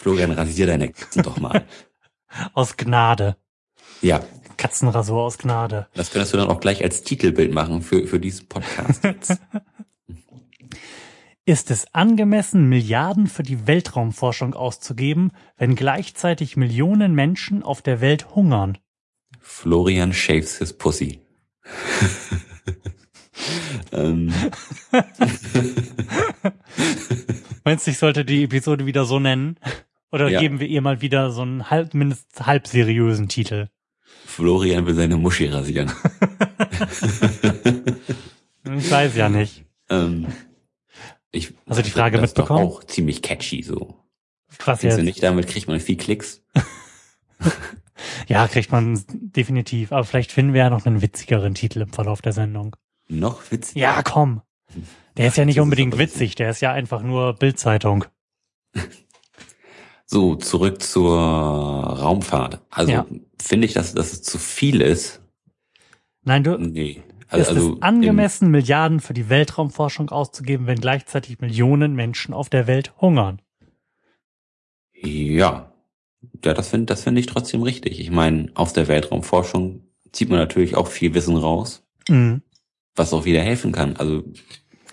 [0.03, 1.65] Florian, rasier deine Katzen doch mal.
[2.53, 3.38] aus Gnade.
[4.01, 4.22] Ja.
[4.57, 5.88] Katzenrasur aus Gnade.
[5.93, 9.38] Das könntest du dann auch gleich als Titelbild machen für, für diesen Podcast jetzt.
[11.45, 18.36] Ist es angemessen, Milliarden für die Weltraumforschung auszugeben, wenn gleichzeitig Millionen Menschen auf der Welt
[18.36, 18.77] hungern?
[19.39, 21.22] Florian shaves his pussy.
[23.93, 24.33] ähm.
[27.63, 29.57] Meinst du, ich sollte die Episode wieder so nennen?
[30.13, 30.39] Oder ja.
[30.39, 33.70] geben wir ihr mal wieder so einen halb, mindestens halb seriösen Titel?
[34.25, 35.91] Florian will seine Muschi rasieren.
[38.77, 39.65] ich weiß ja nicht.
[39.89, 40.27] Ähm,
[41.32, 42.63] ich, also die Frage das mitbekommen?
[42.63, 44.05] Ist auch ziemlich catchy so.
[44.63, 45.00] Was jetzt?
[45.00, 46.43] Du nicht, damit kriegt man viel Klicks.
[48.27, 49.91] ja, kriegt man definitiv.
[49.91, 52.75] Aber vielleicht finden wir ja noch einen witzigeren Titel im Verlauf der Sendung.
[53.08, 53.79] Noch witziger?
[53.79, 54.43] Ja, komm.
[55.17, 58.05] Der ist ja nicht unbedingt witzig, der ist ja einfach nur Bildzeitung.
[60.05, 62.62] So, zurück zur Raumfahrt.
[62.69, 63.05] Also ja.
[63.41, 65.22] finde ich, dass, dass es zu viel ist.
[66.24, 66.57] Nein, du.
[66.57, 67.03] Nee.
[67.29, 72.50] Also, ist also es angemessen, Milliarden für die Weltraumforschung auszugeben, wenn gleichzeitig Millionen Menschen auf
[72.50, 73.41] der Welt hungern?
[74.93, 75.72] Ja.
[76.43, 78.00] Ja, das finde das finde ich trotzdem richtig.
[78.00, 79.81] Ich meine, aus der Weltraumforschung
[80.12, 82.41] zieht man natürlich auch viel Wissen raus, mhm.
[82.95, 83.98] was auch wieder helfen kann.
[83.98, 84.24] Also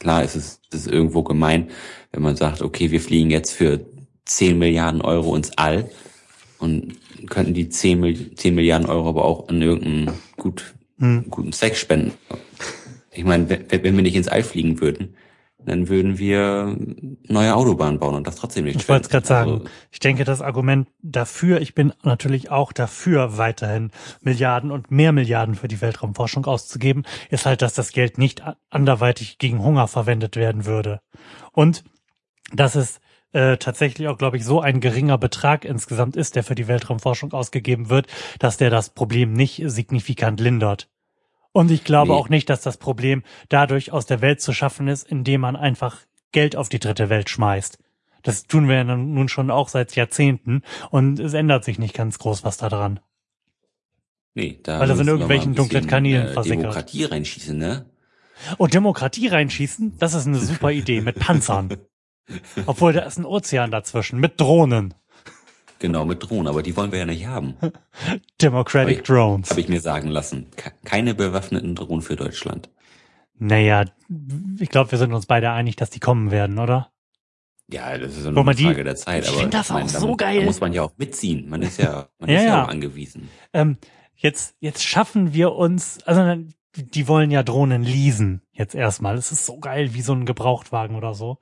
[0.00, 1.70] klar ist es ist irgendwo gemein,
[2.10, 3.86] wenn man sagt, okay, wir fliegen jetzt für
[4.30, 5.90] 10 Milliarden Euro ins All
[6.58, 6.96] und
[7.28, 11.26] könnten die 10, 10 Milliarden Euro aber auch an irgendeinen gut, hm.
[11.28, 12.12] guten Zweck spenden.
[13.10, 15.16] Ich meine, wenn, wir nicht ins All fliegen würden,
[15.58, 16.76] dann würden wir
[17.26, 18.76] neue Autobahnen bauen und das trotzdem nicht.
[18.76, 19.50] Ich wollte es gerade sagen.
[19.50, 23.90] Also, ich denke, das Argument dafür, ich bin natürlich auch dafür, weiterhin
[24.22, 29.38] Milliarden und mehr Milliarden für die Weltraumforschung auszugeben, ist halt, dass das Geld nicht anderweitig
[29.38, 31.00] gegen Hunger verwendet werden würde.
[31.52, 31.82] Und
[32.54, 33.00] dass es
[33.32, 37.32] äh, tatsächlich auch, glaube ich, so ein geringer Betrag insgesamt ist, der für die Weltraumforschung
[37.32, 38.06] ausgegeben wird,
[38.38, 40.88] dass der das Problem nicht signifikant lindert.
[41.52, 42.18] Und ich glaube nee.
[42.18, 45.98] auch nicht, dass das Problem dadurch aus der Welt zu schaffen ist, indem man einfach
[46.32, 47.78] Geld auf die dritte Welt schmeißt.
[48.22, 52.18] Das tun wir ja nun schon auch seit Jahrzehnten und es ändert sich nicht ganz
[52.18, 53.00] groß was da dran.
[54.34, 56.62] Nee, da Weil das in irgendwelchen dunklen Kanälen äh, versickert.
[56.62, 57.86] Demokratie reinschießen, ne?
[58.58, 59.98] Oh, Demokratie reinschießen?
[59.98, 61.76] Das ist eine super Idee mit Panzern.
[62.66, 64.94] Obwohl da ist ein Ozean dazwischen mit Drohnen.
[65.80, 67.54] Genau, mit Drohnen, aber die wollen wir ja nicht haben.
[68.40, 69.50] Democratic hab ich, Drones.
[69.50, 70.46] Habe ich mir sagen lassen.
[70.84, 72.68] Keine bewaffneten Drohnen für Deutschland.
[73.38, 73.86] Naja,
[74.58, 76.92] ich glaube, wir sind uns beide einig, dass die kommen werden, oder?
[77.72, 79.24] Ja, das ist eine Frage die, der Zeit.
[79.24, 80.40] Ich finde das auch meine, so geil.
[80.40, 81.48] Da muss man ja auch mitziehen.
[81.48, 83.30] Man ist ja, man ja, ist ja, auch angewiesen.
[83.54, 83.78] Ähm,
[84.16, 86.44] jetzt, jetzt schaffen wir uns, also
[86.76, 89.16] die wollen ja Drohnen leasen jetzt erstmal.
[89.16, 91.38] Es ist so geil wie so ein Gebrauchtwagen oder so.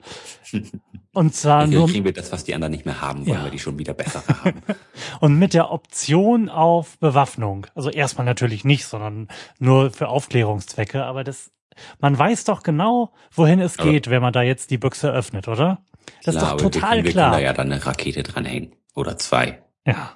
[1.13, 3.43] Und zwar Hier nur kriegen wir das, was die anderen nicht mehr haben, wollen ja.
[3.43, 4.61] wir die schon wieder besser haben.
[5.19, 7.67] Und mit der Option auf Bewaffnung.
[7.75, 9.27] Also erstmal natürlich nicht, sondern
[9.59, 11.03] nur für Aufklärungszwecke.
[11.03, 11.51] Aber das,
[11.99, 15.47] man weiß doch genau, wohin es aber geht, wenn man da jetzt die Büchse öffnet,
[15.47, 15.83] oder?
[16.23, 17.31] Das klar, ist doch total wir, wir klar.
[17.31, 19.63] Wir können da ja dann eine Rakete dranhängen oder zwei.
[19.85, 20.15] Ja.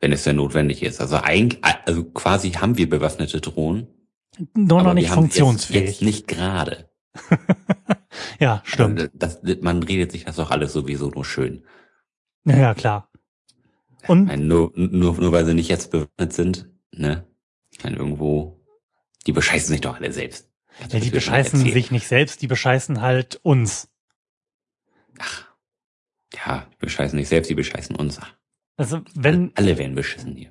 [0.00, 1.00] Wenn es denn notwendig ist.
[1.00, 3.88] Also eigentlich, also quasi haben wir bewaffnete Drohnen
[4.54, 5.80] nur noch nicht funktionsfähig.
[5.80, 6.90] Jetzt, jetzt nicht gerade.
[8.40, 9.00] ja, stimmt.
[9.00, 11.64] Also das, man redet sich das doch alles sowieso nur schön.
[12.44, 13.10] Ja, ja klar.
[14.06, 17.26] Und meine, nur, nur, nur weil sie nicht jetzt bewaffnet sind, ne?
[17.70, 18.64] Ich meine, irgendwo,
[19.26, 20.50] die bescheißen sich doch alle selbst.
[20.90, 23.90] ja, die bescheißen sich nicht selbst, die bescheißen halt uns.
[25.18, 25.46] Ach.
[26.34, 28.20] Ja, die bescheißen nicht selbst, die bescheißen uns.
[28.76, 30.50] Also wenn alle werden beschissen hier.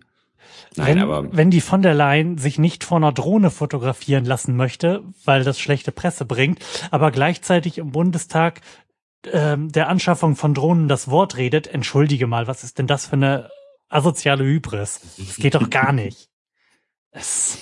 [0.75, 4.55] Nein, wenn, aber wenn die von der Leyen sich nicht vor einer Drohne fotografieren lassen
[4.55, 6.59] möchte, weil das schlechte Presse bringt,
[6.91, 8.61] aber gleichzeitig im Bundestag
[9.31, 13.13] ähm, der Anschaffung von Drohnen das Wort redet, entschuldige mal, was ist denn das für
[13.13, 13.49] eine
[13.89, 15.01] asoziale Hybris?
[15.17, 16.29] Das geht doch gar nicht.
[17.11, 17.57] Es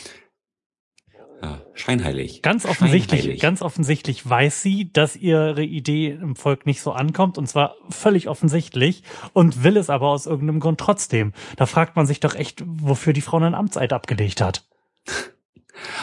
[1.46, 2.42] ja, scheinheilig.
[2.42, 3.42] Ganz offensichtlich, scheinheilig.
[3.42, 8.28] ganz offensichtlich weiß sie, dass ihre Idee im Volk nicht so ankommt und zwar völlig
[8.30, 9.04] offensichtlich
[9.34, 11.34] und will es aber aus irgendeinem Grund trotzdem.
[11.56, 14.66] Da fragt man sich doch echt, wofür die Frau einen Amtseid abgelegt hat.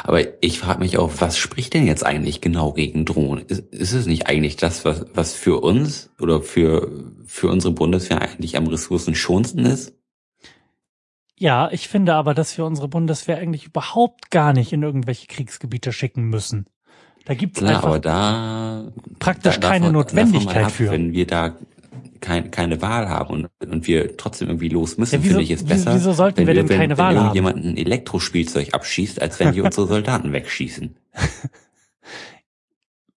[0.05, 3.47] Aber ich frage mich auch, was spricht denn jetzt eigentlich genau gegen Drohnen?
[3.47, 8.21] Ist, ist es nicht eigentlich das, was, was für uns oder für, für unsere Bundeswehr
[8.21, 9.95] eigentlich am ressourcenschonendsten ist?
[11.39, 15.93] Ja, ich finde aber, dass wir unsere Bundeswehr eigentlich überhaupt gar nicht in irgendwelche Kriegsgebiete
[15.93, 16.67] schicken müssen.
[17.25, 20.91] Da gibt's Klar, einfach aber da, praktisch da, keine davon, Notwendigkeit ab, für.
[20.91, 21.57] Wenn wir da
[22.21, 25.51] kein, keine Wahl haben und, und wir trotzdem irgendwie los müssen, Ja, wieso- finde ich
[25.51, 27.37] es besser, wieso sollten wenn wir denn wenn, keine wenn Wahl haben?
[27.37, 30.97] irgendjemand ein Elektrospielzeug abschießt, als wenn die unsere Soldaten wegschießen.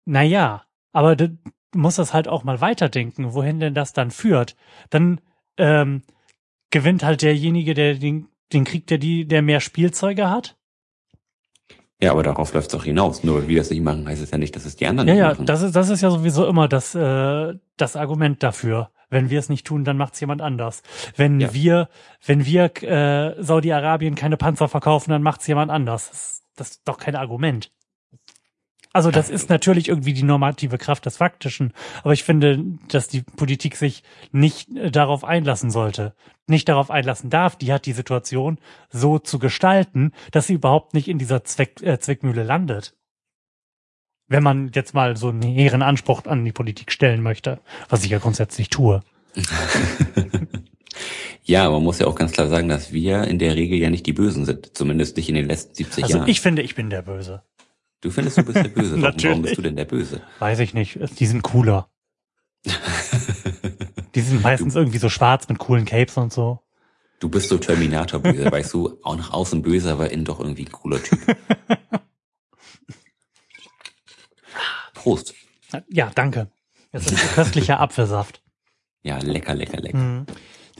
[0.05, 1.37] Naja, aber du
[1.73, 4.55] musst das halt auch mal weiterdenken, wohin denn das dann führt.
[4.89, 5.19] Dann
[5.57, 6.03] ähm,
[6.75, 10.57] gewinnt halt derjenige, der den, den Krieg, der die, der mehr Spielzeuge hat.
[12.01, 13.23] Ja, aber darauf läuft es doch hinaus.
[13.23, 15.13] Nur weil wir das nicht machen, heißt es ja nicht, dass es die anderen Ja,
[15.13, 15.45] nicht ja, machen.
[15.45, 18.91] das ist, das ist ja sowieso immer das, äh, das Argument dafür.
[19.09, 20.83] Wenn wir es nicht tun, dann macht's jemand anders.
[21.15, 21.53] Wenn Ja.
[21.53, 21.87] wir,
[22.25, 26.09] wenn wir äh, Saudi-Arabien keine Panzer verkaufen, dann macht's jemand anders.
[26.09, 27.71] Das, das ist doch kein Argument.
[28.95, 33.23] Also das ist natürlich irgendwie die normative Kraft des Faktischen, aber ich finde, dass die
[33.23, 36.15] Politik sich nicht äh, darauf einlassen sollte,
[36.47, 37.57] nicht darauf einlassen darf.
[37.57, 38.57] Die hat die Situation
[38.89, 42.95] so zu gestalten, dass sie überhaupt nicht in dieser Zweck, äh, Zwickmühle landet
[44.27, 48.09] wenn man jetzt mal so einen hehren Anspruch an die Politik stellen möchte, was ich
[48.09, 49.01] ja grundsätzlich tue.
[51.47, 54.07] Ja, man muss ja auch ganz klar sagen, dass wir in der Regel ja nicht
[54.07, 54.75] die Bösen sind.
[54.75, 56.27] Zumindest nicht in den letzten 70 Also Jahren.
[56.27, 57.43] ich finde, ich bin der Böse.
[58.05, 58.91] Du findest, du bist der Böse.
[59.01, 60.21] Warum, warum bist du denn der Böse?
[60.39, 60.99] Weiß ich nicht.
[61.19, 61.89] Die sind cooler.
[64.15, 66.61] Die sind meistens irgendwie so schwarz mit coolen Capes und so.
[67.19, 70.71] Du bist so Terminator-böse, weißt du, auch nach außen böse, aber innen doch irgendwie ein
[70.71, 71.19] cooler Typ.
[74.93, 75.33] Prost.
[75.89, 76.49] Ja, danke.
[76.91, 78.41] Das ist so köstlicher Apfelsaft.
[79.03, 79.97] Ja, lecker, lecker, lecker.
[79.97, 80.25] Mhm.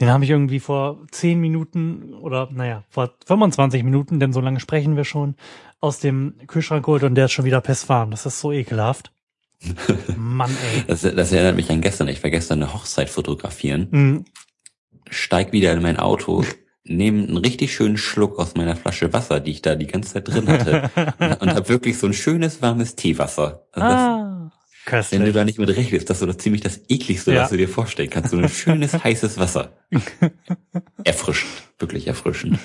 [0.00, 4.60] Den habe ich irgendwie vor zehn Minuten oder naja, vor 25 Minuten, denn so lange
[4.60, 5.36] sprechen wir schon,
[5.80, 8.10] aus dem Kühlschrank geholt und der ist schon wieder pisswarm.
[8.10, 9.12] Das ist so ekelhaft.
[10.16, 10.84] Mann, ey.
[10.86, 12.08] Das, das erinnert mich an gestern.
[12.08, 14.24] Ich war gestern eine Hochzeit fotografieren, Mhm.
[15.08, 16.44] steig wieder in mein Auto,
[16.84, 20.28] nehme einen richtig schönen Schluck aus meiner Flasche Wasser, die ich da die ganze Zeit
[20.28, 23.66] drin hatte, und, und habe wirklich so ein schönes warmes Teewasser.
[23.72, 24.25] Also das,
[24.88, 25.34] Ah, wenn du köstlich.
[25.34, 27.42] da nicht mit rechnest, das ist so das ziemlich das ekligste, Ja.
[27.42, 28.30] was du dir vorstellen kannst.
[28.30, 29.72] So ein schönes heißes Wasser.
[31.04, 32.58] Erfrischend, wirklich erfrischend.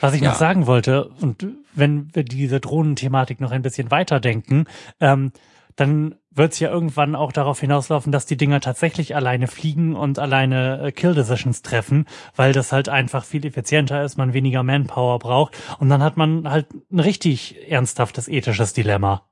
[0.00, 0.30] Was ich Ja.
[0.30, 4.64] noch sagen wollte, und wenn wir diese Drohnenthematik noch ein bisschen weiterdenken,
[5.00, 5.32] ähm,
[5.76, 10.18] dann wird es ja irgendwann auch darauf hinauslaufen, dass die Dinger tatsächlich alleine fliegen und
[10.18, 15.18] alleine äh, Kill Decisions treffen, weil das halt einfach viel effizienter ist, man weniger Manpower
[15.18, 19.26] braucht und dann hat man halt ein richtig ernsthaftes ethisches Dilemma.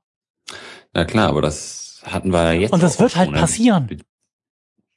[0.93, 2.73] Na klar, aber das hatten wir ja jetzt.
[2.73, 3.39] Und das wird halt ne?
[3.39, 3.87] passieren.
[3.87, 3.97] Be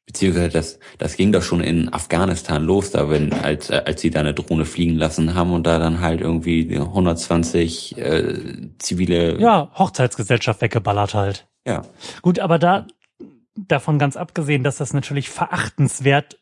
[0.04, 4.10] beziehungsweise das, das ging doch schon in Afghanistan los, da wenn, als, äh, als sie
[4.10, 9.38] da eine Drohne fliegen lassen haben und da dann halt irgendwie 120 äh, zivile.
[9.38, 11.46] Ja, Hochzeitsgesellschaft weggeballert halt.
[11.64, 11.82] ja.
[12.20, 12.86] Gut, aber da
[13.54, 16.38] davon ganz abgesehen, dass das natürlich verachtenswert,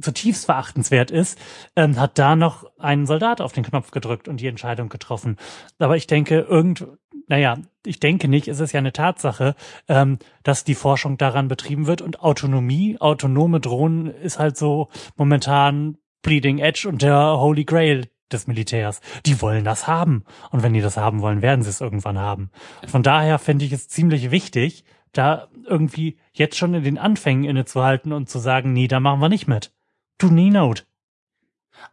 [0.00, 1.38] zutiefst verachtenswert ist,
[1.76, 5.36] ähm, hat da noch ein Soldat auf den Knopf gedrückt und die Entscheidung getroffen.
[5.78, 6.86] Aber ich denke, irgend,
[7.30, 9.54] naja, ich denke nicht, es ist ja eine Tatsache,
[9.88, 15.96] ähm, dass die Forschung daran betrieben wird und Autonomie, autonome Drohnen ist halt so momentan
[16.22, 19.00] Bleeding Edge und der Holy Grail des Militärs.
[19.26, 20.24] Die wollen das haben.
[20.50, 22.50] Und wenn die das haben wollen, werden sie es irgendwann haben.
[22.88, 28.12] Von daher finde ich es ziemlich wichtig, da irgendwie jetzt schon in den Anfängen innezuhalten
[28.12, 29.72] und zu sagen, nee, da machen wir nicht mit.
[30.18, 30.82] Do nie note.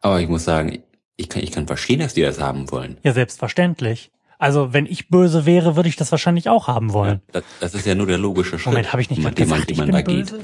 [0.01, 0.81] Aber ich muss sagen,
[1.15, 2.97] ich kann, ich kann verstehen, dass die das haben wollen.
[3.03, 4.11] Ja, selbstverständlich.
[4.37, 7.21] Also, wenn ich böse wäre, würde ich das wahrscheinlich auch haben wollen.
[7.27, 9.69] Ja, das, das ist ja nur der logische Schritt, Moment, habe ich nicht man, gesagt,
[9.69, 10.31] den ich man bin da geht.
[10.31, 10.43] böse?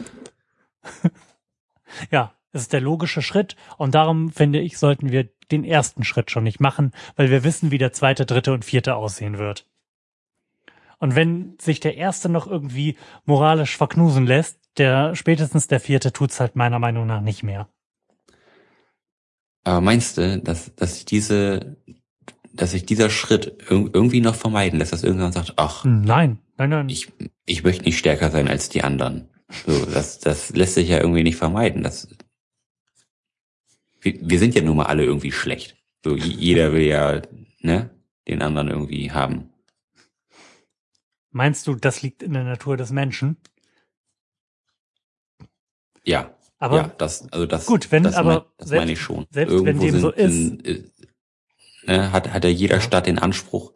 [2.11, 6.31] ja, es ist der logische Schritt und darum finde ich, sollten wir den ersten Schritt
[6.31, 9.67] schon nicht machen, weil wir wissen, wie der zweite, dritte und vierte aussehen wird.
[10.99, 16.39] Und wenn sich der erste noch irgendwie moralisch verknusen lässt, der spätestens der vierte tut's
[16.39, 17.67] halt meiner Meinung nach nicht mehr.
[19.63, 21.77] Aber meinst du, dass, dass diese,
[22.53, 26.69] dass sich dieser Schritt ir irgendwie noch vermeiden lässt, dass irgendwann sagt, ach, Nein, nein,
[26.69, 26.89] nein.
[26.89, 27.11] ich,
[27.45, 29.27] ich möchte nicht stärker sein als die anderen.
[29.65, 31.83] So, das, das lässt sich ja irgendwie nicht vermeiden.
[31.83, 32.07] Das,
[34.01, 35.77] wir, wir sind ja nun mal alle irgendwie schlecht.
[36.03, 37.21] So, jeder will ja,
[37.61, 37.89] ne,
[38.27, 39.49] den anderen irgendwie haben.
[41.31, 43.37] Meinst du, das liegt in der Natur des Menschen?
[46.03, 46.35] Ja.
[46.59, 49.25] Aber ja, das, also das, gut, wenn- das, aber mein, das selbst- meine ich schon.
[49.31, 50.83] selbst wenn dem so sind, äh,
[51.85, 52.81] ne, hat, hat ja jeder Ja.
[52.81, 53.73] Staat den Anspruch,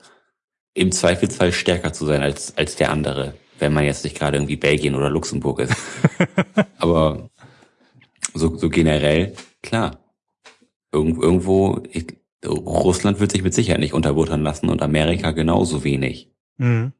[0.73, 4.57] im Zweifelsfall stärker zu sein als, als der andere, wenn man jetzt nicht gerade irgendwie
[4.57, 5.75] Belgien oder Luxemburg ist.
[6.77, 7.29] aber
[8.33, 9.99] so, so generell, klar.
[10.91, 16.31] Irgend, irgendwo, ich, Russland wird sich mit Sicherheit nicht unterbuttern lassen und Amerika genauso wenig.
[16.57, 16.93] Mhm.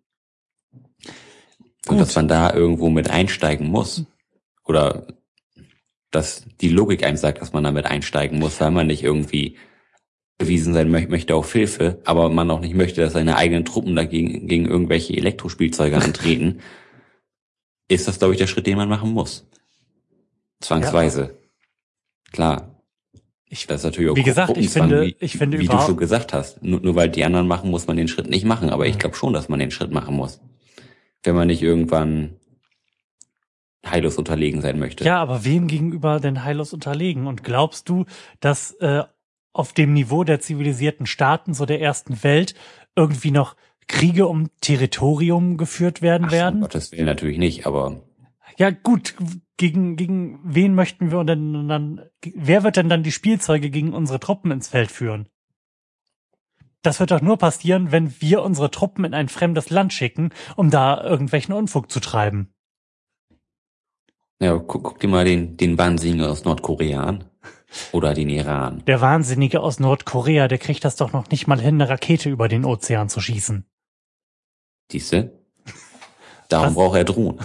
[1.88, 4.06] Und dass man da irgendwo mit einsteigen muss.
[4.66, 5.08] Oder
[6.12, 9.58] dass die Logik einem sagt, dass man damit einsteigen muss, weil man nicht irgendwie
[10.38, 13.96] bewiesen sein mö möchte auf Hilfe, aber man auch nicht möchte, dass seine eigenen Truppen
[13.96, 16.60] dagegen gegen irgendwelche Elektrospielzeuge antreten.
[17.88, 19.48] ist das, glaube ich, der Schritt, den man machen muss.
[20.60, 21.22] Zwangsweise.
[21.22, 22.32] Ja.
[22.32, 22.74] Klar.
[23.50, 25.96] Ich, das ist natürlich auch wie gesagt, ich finde, wie, ich finde wie du schon
[25.96, 28.70] gesagt hast, nur, nur weil die anderen machen, muss man den Schritt nicht machen.
[28.70, 30.42] Aber ich glaube schon, dass man den Schritt machen muss,
[31.24, 32.36] wenn man nicht irgendwann
[33.86, 35.06] heillos unterlegen sein möchte.
[35.06, 37.26] Ja, aber wem gegenüber denn heillos unterlegen?
[37.26, 38.04] Und glaubst du,
[38.42, 39.04] dass äh,
[39.58, 42.56] auf dem Niveau der zivilisierten Staaten, so der ersten Welt,
[42.96, 43.56] irgendwie noch
[43.88, 46.62] Kriege um Territorium geführt werden Ach, werden?
[46.62, 48.02] Gottes Willen natürlich nicht, aber
[48.58, 49.16] ja, gut,
[49.58, 54.20] gegen, gegen wen möchten wir denn dann, wer wird denn dann die Spielzeuge gegen unsere
[54.20, 55.30] Truppen ins Feld führen?
[56.82, 60.72] Das wird doch nur passieren, wenn wir unsere Truppen in ein fremdes Land schicken, um
[60.72, 62.54] da irgendwelchen Unfug zu treiben.
[64.40, 67.26] Ja, guck, guck dir mal den, den Wahnsinnigen aus Nordkorea an.
[67.92, 68.84] Oder den Iran.
[68.88, 72.48] Der Wahnsinnige aus Nordkorea, der kriegt das doch noch nicht mal hin, eine Rakete über
[72.48, 73.66] den Ozean zu schießen.
[74.92, 75.38] Siehste?
[76.50, 76.76] Darum Was?
[76.76, 77.40] braucht er Drohnen.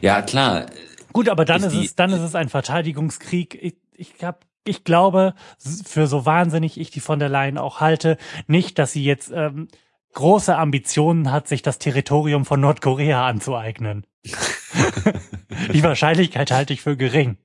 [0.00, 0.66] ja, klar.
[1.12, 3.58] Gut, aber dann ist, ist es, dann ist es ein Verteidigungskrieg.
[3.60, 8.16] Ich, ich hab, ich glaube, für so wahnsinnig ich die von der Leyen auch halte,
[8.46, 9.68] nicht, dass sie jetzt ähm,
[10.18, 14.04] große Ambitionen hat, sich das Territorium von Nordkorea anzueignen.
[15.72, 17.38] die Wahrscheinlichkeit halte ich für gering.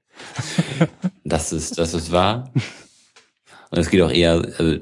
[1.23, 2.51] das ist, das ist wahr.
[3.69, 4.73] Und es geht auch eher, also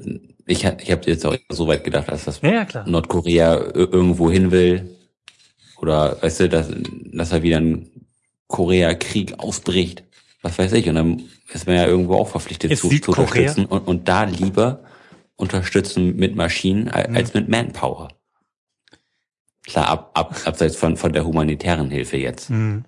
[0.45, 4.97] ich, ich habe jetzt auch so weit gedacht, dass das ja, Nordkorea irgendwo hin will.
[5.81, 6.69] Oder weißt du, dass,
[7.11, 7.89] dass er wieder ein
[8.47, 10.05] Korea-Krieg ausbricht.
[10.41, 10.87] Was weiß ich.
[10.87, 11.23] Und dann
[11.53, 14.81] ist man ja irgendwo auch verpflichtet zu, zu unterstützen und, und da lieber
[15.35, 17.41] unterstützen mit Maschinen als mhm.
[17.41, 18.09] mit Manpower.
[19.63, 22.49] Klar, ab, ab, abseits von, von der humanitären Hilfe jetzt.
[22.49, 22.85] Mhm.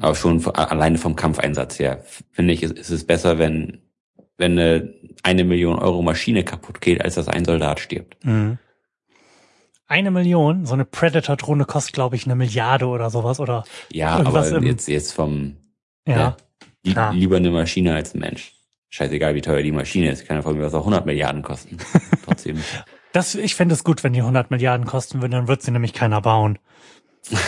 [0.00, 3.82] Aber schon alleine vom Kampfeinsatz her, finde ich, ist, ist es besser, wenn
[4.38, 8.22] wenn eine eine Million Euro Maschine kaputt geht, als dass ein Soldat stirbt.
[8.24, 8.58] Mhm.
[9.88, 10.66] Eine Million?
[10.66, 13.64] So eine Predator-Drohne kostet, glaube ich, eine Milliarde oder sowas, oder?
[13.92, 15.56] Ja, aber jetzt, jetzt vom,
[16.06, 16.36] ja,
[16.84, 18.55] ja lieber eine Maschine als ein Mensch.
[18.90, 20.26] Scheißegal, wie teuer die Maschine ist.
[20.26, 21.78] Kann ja von mir was auch 100 Milliarden kosten.
[22.24, 22.62] Trotzdem.
[23.12, 25.92] Das, ich fände es gut, wenn die 100 Milliarden kosten würden, dann wird sie nämlich
[25.92, 26.58] keiner bauen.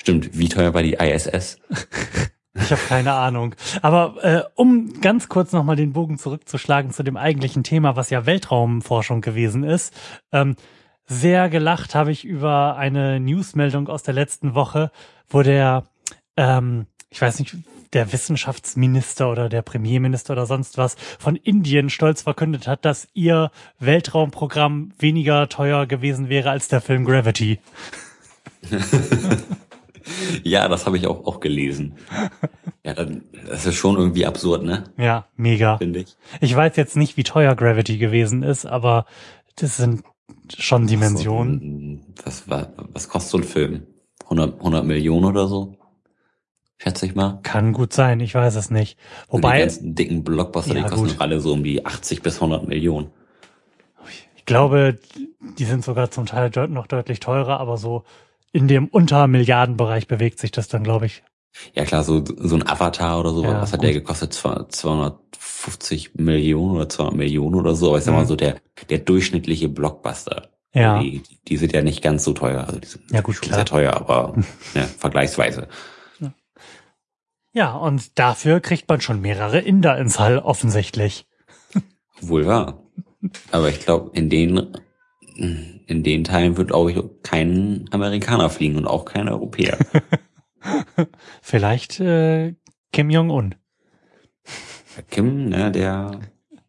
[0.00, 1.58] Stimmt, wie teuer war die ISS?
[2.60, 3.54] Ich habe keine Ahnung.
[3.82, 8.26] Aber äh, um ganz kurz nochmal den Bogen zurückzuschlagen zu dem eigentlichen Thema, was ja
[8.26, 9.94] Weltraumforschung gewesen ist.
[10.32, 10.56] Ähm,
[11.06, 14.90] sehr gelacht habe ich über eine Newsmeldung aus der letzten Woche,
[15.28, 15.84] wo der,
[16.36, 17.56] ähm, ich weiß nicht,
[17.92, 23.50] der Wissenschaftsminister oder der Premierminister oder sonst was von Indien stolz verkündet hat, dass ihr
[23.78, 27.58] Weltraumprogramm weniger teuer gewesen wäre als der Film Gravity.
[30.42, 31.94] ja, das habe ich auch, auch gelesen.
[32.84, 34.84] Ja, das ist schon irgendwie absurd, ne?
[34.96, 35.78] Ja, mega.
[35.78, 36.16] Finde ich.
[36.40, 39.06] Ich weiß jetzt nicht, wie teuer Gravity gewesen ist, aber
[39.56, 40.02] das sind
[40.56, 42.14] schon Dimensionen.
[42.24, 43.86] was, was, was kostet so ein Film?
[44.24, 45.77] 100, 100 Millionen oder so?
[46.78, 47.40] Schätze ich mal.
[47.42, 48.98] Kann gut sein, ich weiß es nicht.
[49.28, 49.56] Wobei.
[49.56, 51.20] Die ganzen dicken Blockbuster, ja, die kosten gut.
[51.20, 53.10] alle so um die 80 bis 100 Millionen.
[54.36, 54.98] Ich glaube,
[55.58, 58.04] die sind sogar zum Teil noch deutlich teurer, aber so
[58.52, 61.22] in dem Untermilliardenbereich bewegt sich das dann, glaube ich.
[61.74, 63.88] Ja klar, so, so ein Avatar oder so, ja, was hat gut.
[63.88, 64.32] der gekostet?
[64.32, 68.28] 250 Millionen oder 200 Millionen oder so, aber ich sag mal mhm.
[68.28, 68.56] so der,
[68.88, 70.48] der durchschnittliche Blockbuster.
[70.72, 71.00] Ja.
[71.00, 73.56] Die, die sind ja nicht ganz so teuer, also die sind ja, gut, schon klar.
[73.56, 74.34] sehr teuer, aber
[74.74, 75.68] ja, vergleichsweise.
[77.52, 81.26] Ja, und dafür kriegt man schon mehrere Inder ins Hall, offensichtlich.
[82.20, 82.82] Wohl wahr.
[83.50, 84.74] Aber ich glaube, in den
[85.38, 86.90] in den Teilen wird auch
[87.22, 89.78] kein Amerikaner fliegen und auch kein Europäer.
[91.42, 92.54] Vielleicht äh,
[92.92, 93.54] Kim Jong-un.
[95.10, 96.18] Kim, ne, der,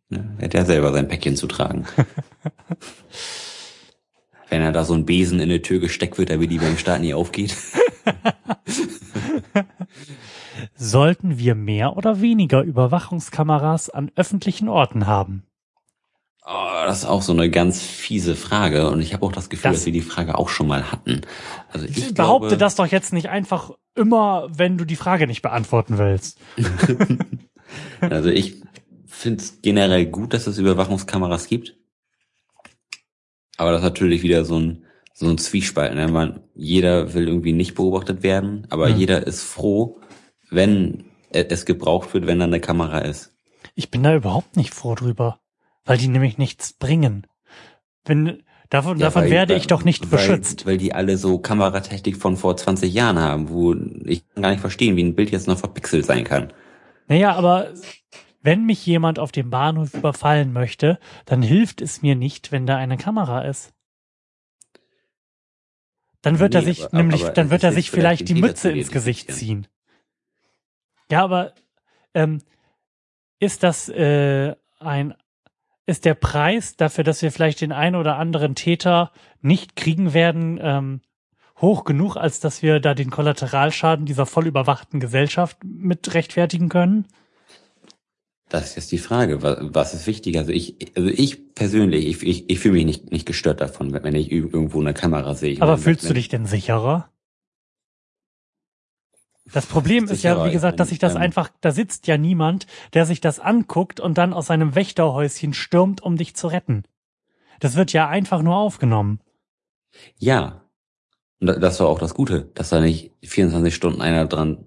[0.10, 1.88] ne, der hat ja selber sein Päckchen zu tragen.
[4.50, 7.02] Wenn er da so ein Besen in eine Tür gesteckt wird, damit die beim Start
[7.02, 7.56] nie aufgeht.
[10.76, 15.44] Sollten wir mehr oder weniger Überwachungskameras an öffentlichen Orten haben?
[16.46, 19.72] Oh, das ist auch so eine ganz fiese Frage und ich habe auch das Gefühl,
[19.72, 21.22] das dass wir die Frage auch schon mal hatten.
[21.72, 25.28] Also ich, ich behaupte glaube, das doch jetzt nicht einfach immer, wenn du die Frage
[25.28, 26.40] nicht beantworten willst.
[28.02, 28.64] also ich
[29.06, 31.76] finde es generell gut, dass es Überwachungskameras gibt.
[33.58, 34.86] Aber das ist natürlich wieder so ein
[35.20, 35.96] so ein Zwiespalt.
[35.96, 36.08] Ne?
[36.08, 38.98] Man, jeder will irgendwie nicht beobachtet werden, aber mhm.
[38.98, 40.00] jeder ist froh,
[40.50, 43.34] wenn es gebraucht wird, wenn da eine Kamera ist.
[43.76, 45.40] Ich bin da überhaupt nicht froh drüber
[45.90, 47.26] weil die nämlich nichts bringen.
[48.06, 50.68] Wenn, davon, ja, davon weil, werde ich doch nicht weil, beschützt.
[50.68, 53.74] Weil die alle so Kameratechnik von vor 20 Jahren haben, wo
[54.06, 56.54] ich kann gar nicht verstehen, wie ein Bild jetzt noch verpixelt sein kann.
[57.08, 57.74] Naja, aber
[58.44, 62.78] wenn mich jemand auf dem Bahnhof überfallen möchte, dann hilft es mir nicht, wenn da
[62.78, 63.74] eine Kamera ist.
[66.22, 68.70] Dann wird Nee, er sich aber- nämlich, aber dann wird er sich vielleicht die Mütze
[68.72, 69.66] ins Gesicht ziehen.
[71.12, 71.54] Ja, aber
[72.14, 72.40] ähm,
[73.40, 75.14] ist das äh, ein
[75.86, 80.60] ist der Preis dafür, dass wir vielleicht den einen oder anderen Täter nicht kriegen werden,
[80.62, 81.02] ähm,
[81.60, 87.06] hoch genug, als dass wir da den Kollateralschaden dieser voll überwachten Gesellschaft mit rechtfertigen können?
[88.50, 90.40] Das ist jetzt die Frage, was, ist wichtiger?
[90.40, 94.16] Also ich, also ich persönlich, ich, ich, ich fühle mich nicht, nicht gestört davon, wenn
[94.16, 95.52] ich irgendwo eine Kamera sehe.
[95.52, 97.10] Ich Aber meine, fühlst wenn, du dich denn sicherer?
[99.54, 103.06] Das Problem ist ja, wie gesagt, dass sich das einfach, da sitzt ja niemand, der
[103.06, 106.84] sich das anguckt und dann aus seinem Wächterhäuschen stürmt, um dich zu retten.
[107.60, 109.20] Das wird ja einfach nur aufgenommen.
[110.18, 110.62] Ja.
[111.42, 114.66] Und da- das war auch das Gute, dass da nicht 24 Stunden einer dran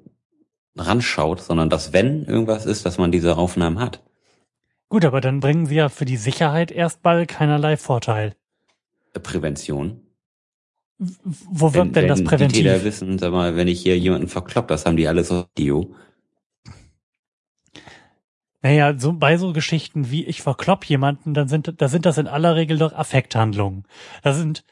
[0.77, 4.03] ranschaut, sondern dass wenn irgendwas ist, dass man diese Aufnahmen hat.
[4.89, 8.35] Gut, aber dann bringen sie ja für die Sicherheit erstmal keinerlei Vorteil.
[9.15, 10.02] Äh, Prävention.
[11.25, 12.85] Wo wirkt Wenn, denn das die Täter präventiv?
[12.85, 15.95] wissen, sag mal, wenn ich hier jemanden verklopp, das haben die alles auf Video.
[18.63, 22.29] Naja, so, bei so Geschichten wie ich verklopp jemanden, dann sind, da sind das in
[22.29, 23.85] aller Regel doch Affekthandlungen.
[24.23, 24.65] Da sind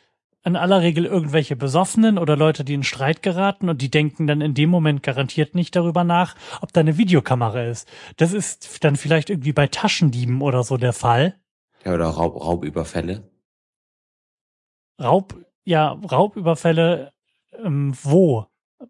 [0.45, 4.41] in aller Regel irgendwelche Besoffenen oder Leute, die in Streit geraten und die denken dann
[4.41, 7.89] in dem Moment garantiert nicht darüber nach, ob da eine Videokamera ist.
[8.17, 11.35] Das ist dann vielleicht irgendwie bei Taschendieben oder so der Fall.
[11.85, 13.29] Ja, oder Raub, Raubüberfälle.
[15.01, 17.13] Raub, ja, Raubüberfälle,
[17.63, 18.47] ähm, wo?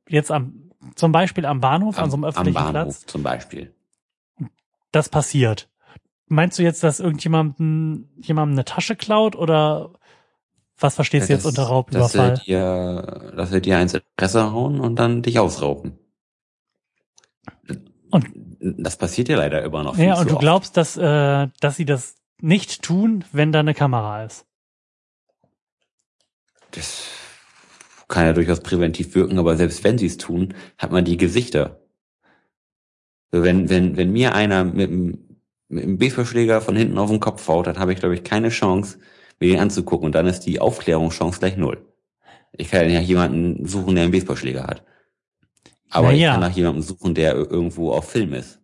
[0.09, 3.07] Jetzt am, zum Beispiel am Bahnhof, an so einem öffentlichen am Bahnhof Platz.
[3.07, 3.75] zum Beispiel.
[4.93, 5.69] das passiert.
[6.27, 9.91] Meinst du jetzt, dass irgendjemandem jemandem eine Tasche klaut oder
[10.79, 12.37] was verstehst du Ja, jetzt das- unter Dass Raubüberfall?
[12.37, 15.99] sie dir, dass sie dir eins Fresse hauen und dann dich ausrauben.
[18.11, 18.29] Und-
[18.61, 19.95] das passiert ja leider immer noch.
[19.97, 20.41] viel Ja, und du oft.
[20.41, 24.47] glaubst, dass, äh, dass sie das nicht tun, wenn da eine Kamera ist.
[26.73, 27.09] Das
[28.09, 31.81] kann ja durchaus präventiv wirken, aber selbst wenn sie es tun, hat man die Gesichter.
[33.33, 37.47] Wenn, wenn, wenn mir einer mit einem, mit einem B-Verschläger von hinten auf den Kopf
[37.47, 38.99] haut, dann habe ich, glaube ich, keine Chance,
[39.39, 40.07] mir den anzugucken.
[40.07, 41.87] Und dann ist die Aufklärungschance gleich null.
[42.53, 44.85] Ich kann ja jemanden suchen, der einen Baseballschläger hat.
[45.91, 46.33] Aber ich Naja.
[46.33, 48.61] kann nach jemandem suchen, der ir- irgendwo auf Film ist.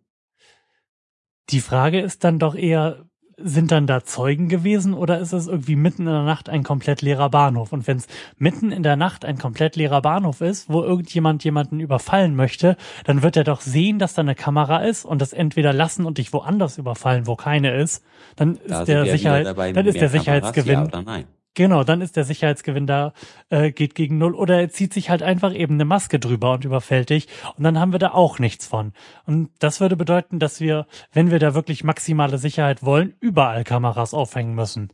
[1.49, 3.06] Die Frage ist dann doch eher,
[3.39, 7.03] sind dann da Zeugen gewesen oder ist es irgendwie mitten in der Nacht ein komplett
[7.03, 7.71] leerer Bahnhof?
[7.71, 11.79] Und wenn es mitten in der Nacht ein komplett leerer Bahnhof ist, wo irgendjemand jemanden
[11.79, 15.71] überfallen möchte, dann wird er doch sehen, dass da eine Kamera ist und das entweder
[15.71, 18.03] lassen und dich woanders überfallen, wo keine ist.
[18.35, 21.23] Dann ist Da sind der Sicherheit, dann ist der Kameras, Sicherheitsgewinn Ja.
[21.57, 23.13] Genau, dann ist der Sicherheitsgewinn da,
[23.49, 24.35] äh, geht gegen null.
[24.35, 27.27] Oder er zieht sich halt einfach eben eine Maske drüber und überfällt dich.
[27.57, 28.93] Und dann haben wir da auch nichts von.
[29.25, 34.13] Und das würde bedeuten, dass wir, wenn wir da wirklich maximale Sicherheit wollen, überall Kameras
[34.13, 34.93] aufhängen müssen.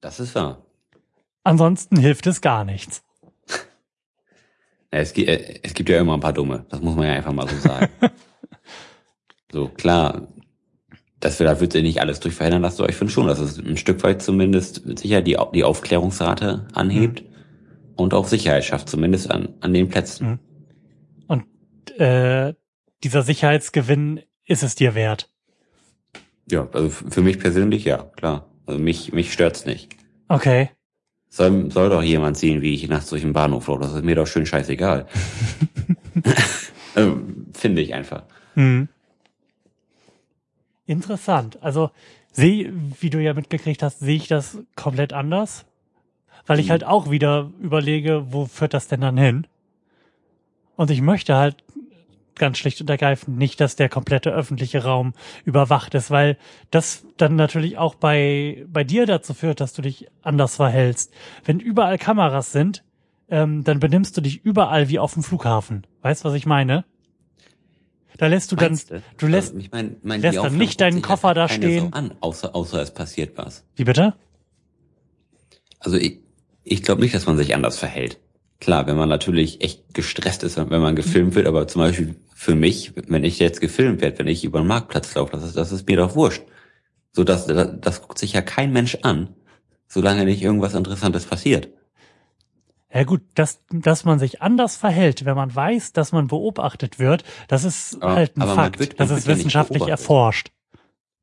[0.00, 0.66] Das ist wahr.
[1.44, 3.04] Ansonsten hilft es gar nichts.
[4.90, 6.66] Es, gibt, äh, es gibt ja immer ein paar Dumme.
[6.70, 7.88] Das muss man ja einfach mal so sagen.
[9.52, 10.26] so, klar.
[11.20, 13.58] Das da wird sich nicht alles durch verhindern lassen, aber ich finde schon, dass es
[13.58, 17.24] ein Stück weit zumindest sicher die, die Aufklärungsrate anhebt
[17.96, 20.38] und auch Sicherheit schafft, zumindest an, an den Plätzen.
[21.26, 21.46] Und
[21.98, 22.54] äh,
[23.02, 25.30] dieser Sicherheitsgewinn ist es dir wert.
[26.50, 28.48] Ja, also für mich persönlich ja, klar.
[28.66, 29.96] Also mich, mich stört's nicht.
[30.28, 30.70] Okay.
[31.28, 33.82] Soll, soll doch jemand sehen, wie ich nachts durch den Bahnhof laufe.
[33.82, 35.06] Das ist mir doch schön scheißegal.
[36.94, 37.20] also,
[37.52, 38.24] finde ich einfach.
[38.54, 38.88] Hm.
[40.86, 41.58] Interessant.
[41.62, 41.90] Also,
[42.32, 42.70] seh,
[43.00, 45.66] wie du ja mitgekriegt hast, sehe ich das komplett anders.
[46.46, 46.70] Weil ich Mhm.
[46.72, 49.46] halt auch wieder überlege, wo führt das denn dann hin?
[50.76, 51.56] Und ich möchte halt
[52.36, 56.36] ganz schlicht und ergreifend nicht, dass der komplette öffentliche Raum überwacht ist, weil
[56.70, 61.12] das dann natürlich auch bei, bei dir dazu führt, dass du dich anders verhältst.
[61.44, 62.84] Wenn überall Kameras sind,
[63.28, 65.86] ähm, dann benimmst du dich überall wie auf dem Flughafen.
[66.02, 66.84] Weißt du, was ich meine?
[68.18, 71.02] Da lässt du dann, Meinst du lässt, Also, ich mein, mein, lässt dann nicht deinen
[71.02, 71.90] Koffer da stehen.
[71.90, 73.64] Sau An, außer, außer es passiert was.
[73.74, 74.14] wie bitte?
[75.80, 76.20] Also ich,
[76.64, 78.18] ich glaube nicht, dass man sich anders verhält.
[78.60, 82.54] Klar, wenn man natürlich echt gestresst ist, wenn man gefilmt wird, aber zum Beispiel für
[82.54, 85.72] mich, wenn ich jetzt gefilmt werde, wenn ich über den Marktplatz laufe, das ist, das
[85.72, 86.42] ist mir doch wurscht.
[87.12, 89.28] So, das, das, das guckt sich ja kein Mensch an,
[89.88, 91.68] solange nicht irgendwas Interessantes passiert.
[92.96, 97.24] Ja gut, dass, dass man sich anders verhält, wenn man weiß, dass man beobachtet wird,
[97.48, 98.78] das ist Aber- halt ein Fakt.
[98.78, 100.00] wird- das ist ja wissenschaftlich beobachtet.
[100.00, 100.50] erforscht.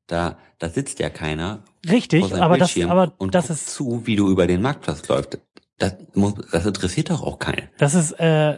[0.08, 4.16] Da, da sitzt ja keiner Richtig, aber das, Bildschirm aber und das ist, zu, wie
[4.16, 5.40] du über den Marktplatz läufst.
[5.80, 7.70] Das, muss, das interessiert doch auch keinen.
[7.78, 8.58] das ist, äh,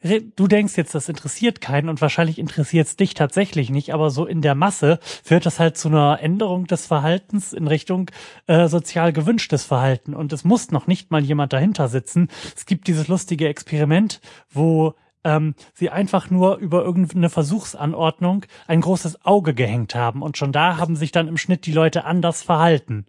[0.00, 4.26] du denkst jetzt, das interessiert keinen und wahrscheinlich interessiert es dich tatsächlich nicht, aber so
[4.26, 8.10] in der Masse führt das halt zu einer Änderung des Verhaltens in Richtung
[8.46, 10.14] äh, sozial gewünschtes Verhalten.
[10.14, 12.28] Und es muss noch nicht mal jemand dahinter sitzen.
[12.56, 14.20] Es gibt dieses lustige Experiment,
[14.50, 14.94] wo
[15.24, 20.22] ähm, sie einfach nur über irgendeine Versuchsanordnung ein großes Auge gehängt haben.
[20.22, 23.06] Und schon da haben sich dann im Schnitt die Leute anders verhalten.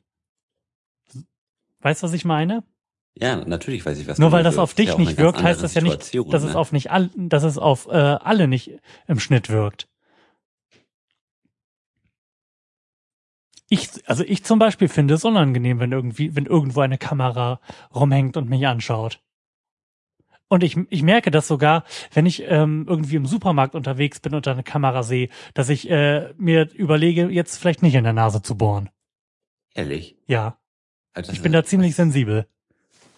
[1.81, 2.63] Weißt du, was ich meine?
[3.21, 5.73] Ja, natürlich weiß ich, was Nur weil das auf dich ja nicht wirkt, heißt das
[5.73, 6.49] ja nicht, dass ne?
[6.49, 9.89] es auf nicht all, dass es auf äh, alle nicht im Schnitt wirkt.
[13.67, 17.59] Ich, also ich zum Beispiel finde es unangenehm, wenn irgendwie, wenn irgendwo eine Kamera
[17.93, 19.21] rumhängt und mich anschaut.
[20.47, 24.47] Und ich, ich merke das sogar, wenn ich ähm, irgendwie im Supermarkt unterwegs bin und
[24.47, 28.41] da eine Kamera sehe, dass ich äh, mir überlege, jetzt vielleicht nicht in der Nase
[28.41, 28.89] zu bohren.
[29.75, 30.17] Ehrlich?
[30.25, 30.57] Ja.
[31.13, 32.47] Also, ich bin da ziemlich sensibel.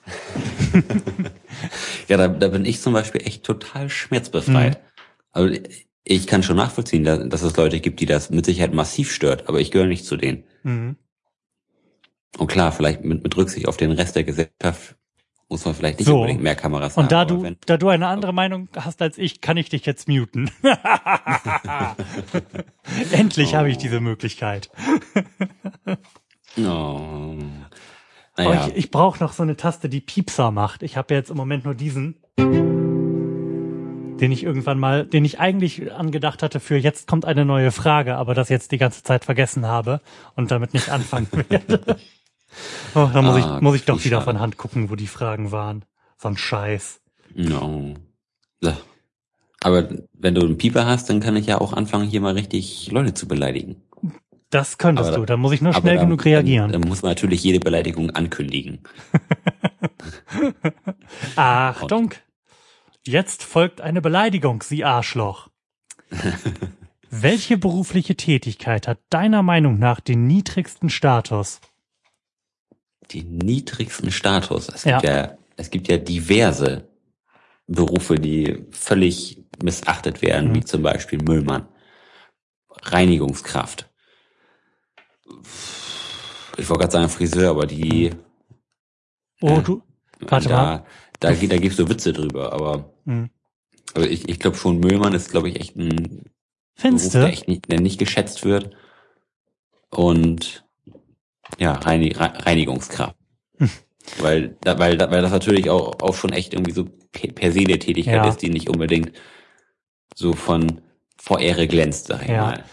[2.08, 4.82] ja, da, da bin ich zum Beispiel echt total schmerzbefreit.
[4.82, 4.88] Mhm.
[5.32, 5.60] Also
[6.04, 9.60] ich kann schon nachvollziehen, dass, es Leute gibt, die das mit Sicherheit massiv stört, aber
[9.60, 10.44] ich gehöre nicht zu denen.
[10.64, 10.98] Mhm.
[12.38, 14.96] Und klar, vielleicht mit, mit Rücksicht auf den Rest der Gesellschaft
[15.50, 16.16] muss man vielleicht nicht so.
[16.16, 17.04] unbedingt mehr Kameras haben.
[17.04, 20.08] Und da du, da du eine andere Meinung hast als ich, kann ich dich jetzt
[20.08, 20.50] muten.
[23.12, 23.58] Endlich oh.
[23.58, 24.72] habe ich diese Möglichkeit.
[26.58, 27.36] oh.
[28.38, 28.68] Naja.
[28.68, 30.84] ich, ich brauche noch so eine Taste, die Piepser macht.
[30.84, 32.16] Ich habe jetzt im Moment nur diesen,
[34.22, 38.16] den ich irgendwann mal, den ich eigentlich angedacht hatte für jetzt kommt eine neue Frage,
[38.16, 40.02] aber das jetzt die ganze Zeit vergessen habe
[40.36, 41.98] und damit nicht anfangen werde.
[42.96, 45.52] oh, da muss ah, ich muss ich doch wieder von Hand gucken, wo die Fragen
[45.52, 45.84] waren.
[46.18, 47.02] So ein Scheiß.
[47.34, 47.96] No.
[49.64, 52.92] Aber wenn du einen Pieper hast, dann kann ich ja auch anfangen, hier mal richtig
[52.92, 53.82] Leute zu beleidigen.
[54.52, 56.72] Das könntest aber, du, da muss ich nur schnell dann, genug reagieren.
[56.72, 58.80] Dann, dann, muss man natürlich jede Beleidigung ankündigen.
[61.38, 62.14] Achtung!
[63.04, 65.50] Jetzt folgt eine Beleidigung, Sie Arschloch.
[67.10, 71.62] Welche berufliche Tätigkeit hat deiner Meinung nach den niedrigsten Status?
[73.14, 74.68] Den niedrigsten Status?
[74.70, 76.90] Es gibt ja, ja es gibt ja diverse
[77.68, 80.56] Berufe, die völlig missachtet werden, mhm.
[80.56, 81.68] wie zum Beispiel Müllmann,
[82.84, 83.91] Reinigungskraft,
[86.58, 88.12] ich wollte gerade sagen Friseur, aber die.
[89.42, 89.82] Oh, äh, du.
[90.20, 90.86] Warte da, mal.
[91.20, 92.94] Da, da, da gibt's so Witze drüber, aber.
[93.06, 93.30] Mhm.
[93.94, 96.32] Also ich, ich glaube schon, Müllmann ist, glaube ich, echt ein
[96.76, 98.72] Findest Beruf, der echt nicht, der nicht geschätzt wird.
[99.90, 100.66] Und
[101.60, 103.16] ja, Reinig, Reinigungskraft.
[103.58, 103.70] Hm.
[104.20, 107.80] Weil, da, weil, weil das natürlich auch, auch schon echt irgendwie so per se der
[107.80, 108.28] Tätigkeit ja.
[108.28, 109.12] ist, die nicht unbedingt
[110.16, 110.82] so von
[111.18, 112.42] vor Ehre glänzt, sag ich ja.
[112.42, 112.64] mal.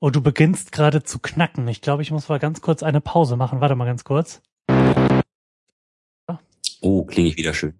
[0.00, 1.66] Oh, du beginnst gerade zu knacken.
[1.68, 3.60] Ich glaube, ich muss mal ganz kurz eine Pause machen.
[3.60, 4.42] Warte mal ganz kurz.
[6.80, 7.74] Oh, klinge ich wieder schön.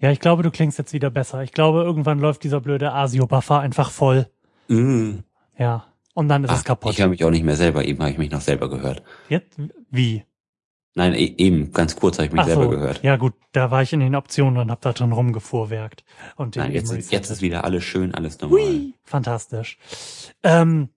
[0.00, 1.42] Ja, ich glaube, du klingst jetzt wieder besser.
[1.42, 4.28] Ich glaube, irgendwann läuft dieser blöde Asio-Buffer einfach voll.
[4.68, 5.20] Mm.
[5.58, 5.86] Ja.
[6.14, 6.92] Und dann ist Ach, es kaputt.
[6.92, 7.84] Ich höre mich auch nicht mehr selber.
[7.84, 9.02] Eben habe ich mich noch selber gehört.
[9.28, 9.58] Jetzt?
[9.90, 10.24] Wie?
[10.94, 12.70] Nein, e eben, ganz kurz habe ich mich Ach selber so.
[12.70, 13.02] gehört.
[13.02, 16.04] Ja gut, da war ich in den Optionen und habe da drin rumgefuhrwerkt.
[16.36, 18.60] Und Nein, jetzt, jetzt ist wieder alles schön, alles normal.
[18.60, 19.78] Hui, fantastisch.
[20.42, 20.88] Ähm,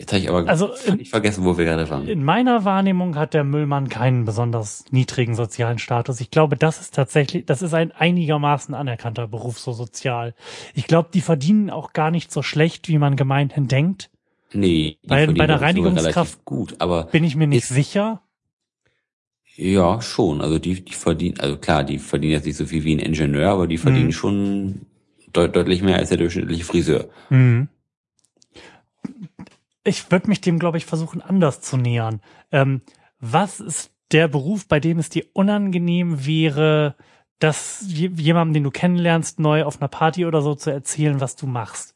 [0.00, 2.08] Jetzt habe ich aber also in, ich vergessen, wo wir gerade waren.
[2.08, 6.22] In meiner Wahrnehmung hat der Müllmann keinen besonders niedrigen sozialen Status.
[6.22, 10.34] Ich glaube, das ist tatsächlich, das ist ein einigermaßen anerkannter Beruf so sozial.
[10.72, 14.08] Ich glaube, die verdienen auch gar nicht so schlecht, wie man gemeinhin denkt.
[14.54, 18.22] Nee, bei, bei der Reinigungskraft gut, aber bin ich mir nicht sicher.
[19.54, 20.40] Ja, schon.
[20.40, 23.50] Also die, die verdienen, also klar, die verdienen jetzt nicht so viel wie ein Ingenieur,
[23.50, 24.12] aber die verdienen mhm.
[24.12, 24.80] schon
[25.34, 27.10] deut deutlich mehr als der durchschnittliche Friseur.
[27.28, 27.68] Mhm
[29.84, 32.20] ich würde mich dem, glaube ich, versuchen, anders zu nähern.
[32.52, 32.82] Ähm,
[33.18, 36.96] was ist der Beruf, bei dem es dir unangenehm wäre,
[37.38, 41.46] das jemandem, den du kennenlernst, neu auf einer Party oder so zu erzählen, was du
[41.46, 41.94] machst?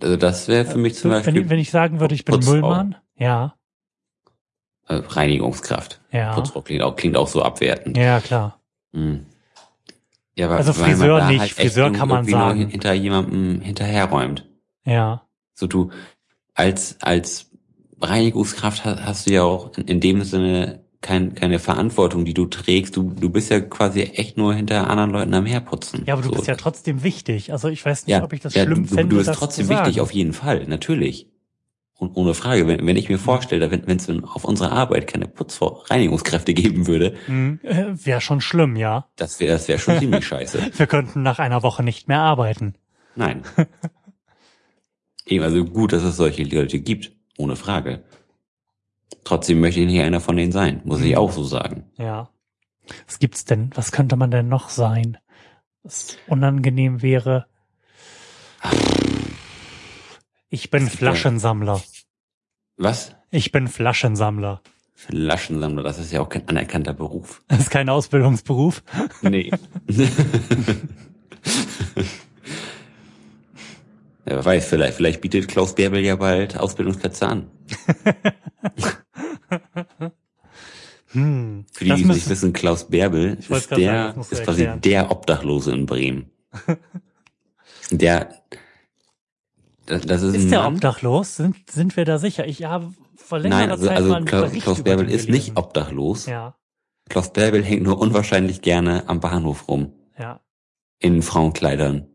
[0.00, 1.48] Also das wäre für mich zum wenn Beispiel.
[1.48, 2.52] Wenn ich sagen würde, ich bin Putzfrau.
[2.52, 3.54] Müllmann, ja.
[4.84, 6.00] Also Reinigungskraft.
[6.12, 6.34] Ja.
[6.34, 7.96] Putzfrau klingt auch, klingt auch so abwertend.
[7.96, 8.60] Ja, klar.
[8.92, 9.26] Hm.
[10.36, 12.68] Ja, aber also Friseur nicht, halt Friseur kann man sagen.
[12.68, 14.46] Hinter jemandem hinterherräumt.
[14.84, 15.26] Ja.
[15.54, 15.90] So du,
[16.56, 17.50] als, als
[18.00, 22.96] Reinigungskraft hast, du ja auch in, dem Sinne kein, keine Verantwortung, die du trägst.
[22.96, 26.02] Du, du bist ja quasi echt nur hinter anderen Leuten am Herputzen.
[26.06, 26.34] Ja, aber du so.
[26.34, 27.52] bist ja trotzdem wichig.
[27.52, 29.68] Also ich weiß nicht, ja, ob ich das ja, schlimm du, fände, Du bist trotzdem
[29.68, 31.28] wichtig, auf jeden Fall, natürlich.
[31.98, 36.52] Und ohne Frage, wenn, wenn ich mir vorstelle, wenn es auf unserer Arbeit keine Putzreinigungskräfte
[36.52, 37.14] geben würde.
[37.26, 39.06] Mhm, äh, wäre schon schlimm, ja.
[39.16, 40.72] Das wäre das wär schon ziemlich scheiße.
[40.76, 42.74] Wir könnten nach einer Woche nicht mehr arbeiten.
[43.14, 43.42] Nein.
[45.26, 48.04] Eben, also gut, dass es solche Leute gibt, ohne Frage.
[49.24, 51.84] Trotzdem möchte ich nicht einer von denen sein, muss ich auch so sagen.
[51.98, 52.30] Ja.
[53.06, 53.70] Was gibt's denn?
[53.74, 55.18] Was könnte man denn noch sein?
[55.86, 57.46] es unangenehm wäre.
[60.48, 61.82] Ich bin Flaschensammler.
[62.76, 63.14] Was?
[63.30, 64.60] Ich bin Flaschensammler.
[64.94, 67.42] Flaschensammler, das ist ja auch kein anerkannter Beruf.
[67.48, 68.82] Das ist kein Ausbildungsberuf.
[69.22, 69.50] Nee.
[74.28, 77.50] ja, wer weiß, vielleicht, vielleicht bietet Klaus Bärbel ja bald Ausbildungsplätze an.
[81.12, 81.64] Hm.
[81.72, 84.80] Für die, die es nicht wissen, Klaus Bärbel ist sagen, der, du ist quasi erklären.
[84.82, 86.30] der Obdachlose in Bremen.
[87.90, 88.28] der,
[89.86, 91.36] das, das ist, Ist der Mann, obdachlos?
[91.36, 92.46] Sind, sind wir da sicher?
[92.46, 96.26] Ich habe vor längerer Nein, also, Zeit also mal Klaus, Klaus Bärbel ist nicht obdachlos.
[96.26, 96.56] Ja,
[97.08, 99.92] Klaus Bärbel hängt nur unwahrscheinlich gerne am Bahnhof rum.
[100.18, 100.40] ja.
[100.98, 102.08] In Frauenkleidern.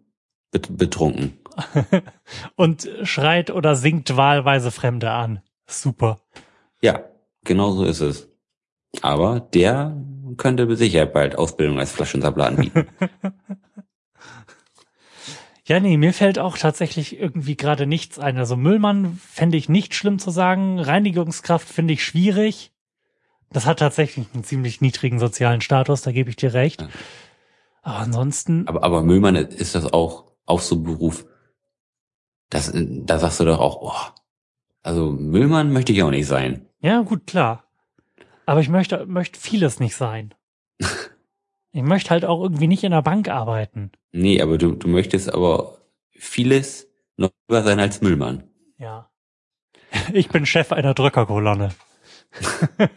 [0.51, 1.38] Bet betrunken.
[2.56, 5.41] Und schreit oder singt wahlweise Fremde an.
[5.68, 6.20] Super.
[6.82, 7.02] Ja,
[7.43, 8.30] genau so ist es.
[9.02, 9.95] Aber der
[10.38, 12.88] könnte mit Sicherheit bald Ausbildung als Flaschensammler anbieten.
[15.72, 18.38] Ja, nee, mir fällt auch tatsächlich irgendwie gerade nichts ein.
[18.38, 20.80] Also Müllmann fände ich nicht schlimm zu sagen.
[20.80, 22.74] Reinigungskraft finde ich schwierig.
[23.52, 26.82] Das hat tatsächlich einen ziemlich niedrigen sozialen Status, da gebe ich dir recht.
[26.82, 26.89] Ja.
[27.84, 31.26] Aber ansonsten, aber, aber Müllmann ist das auch, auch so ein Beruf.
[32.52, 34.12] Das, da sagst du doch auch, oh,
[34.84, 36.68] also Müllmann möchte ich auch nicht sein.
[36.82, 37.64] ja gut, klar.
[38.45, 40.34] Aber ich möchte, möchte vieles nicht sein.
[41.72, 43.91] ich möchte halt auch irgendwie nicht in der Bank arbeiten.
[44.12, 45.78] Nee, aber du, du möchtest aber
[46.12, 46.88] vieles
[47.18, 48.43] noch lieber sein als Müllmann.
[48.78, 49.10] Ja.
[50.14, 51.70] Ich bin Chef einer Drückerkolonne.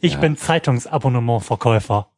[0.00, 0.18] ich Ja.
[0.20, 2.10] bin Zeitungsabonnementverkäufer.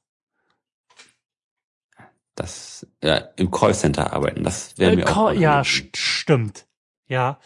[2.37, 5.15] Das, ja, im Callcenter arbeiten, das wäre Äh, mir auch.
[5.15, 5.65] Call- ja, unangenehm.
[5.91, 6.67] st stimmt.
[7.07, 7.39] Ja.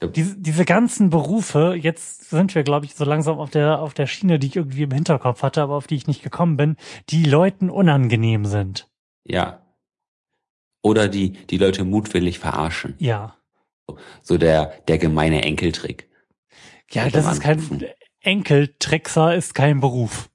[0.00, 0.08] Ja.
[0.08, 4.06] Diese, diese ganzen Berufe, jetzt sind wir, glaube ich, so langsam auf der, auf der
[4.06, 6.76] Schiene, die ich irgendwie im Hinterkopf hatte, aber auf die ich nicht gekommen bin,
[7.08, 8.88] die Leuten unangenehm sind.
[9.24, 9.62] Ja.
[10.82, 12.94] Oder die, die Leute mutwillig verarschen.
[12.98, 13.36] Ja.
[14.22, 16.08] So der, der gemeine Enkeltrick.
[16.92, 17.84] Ja, das ist kein.
[18.20, 20.30] Enkeltrickser ist kein Beruf.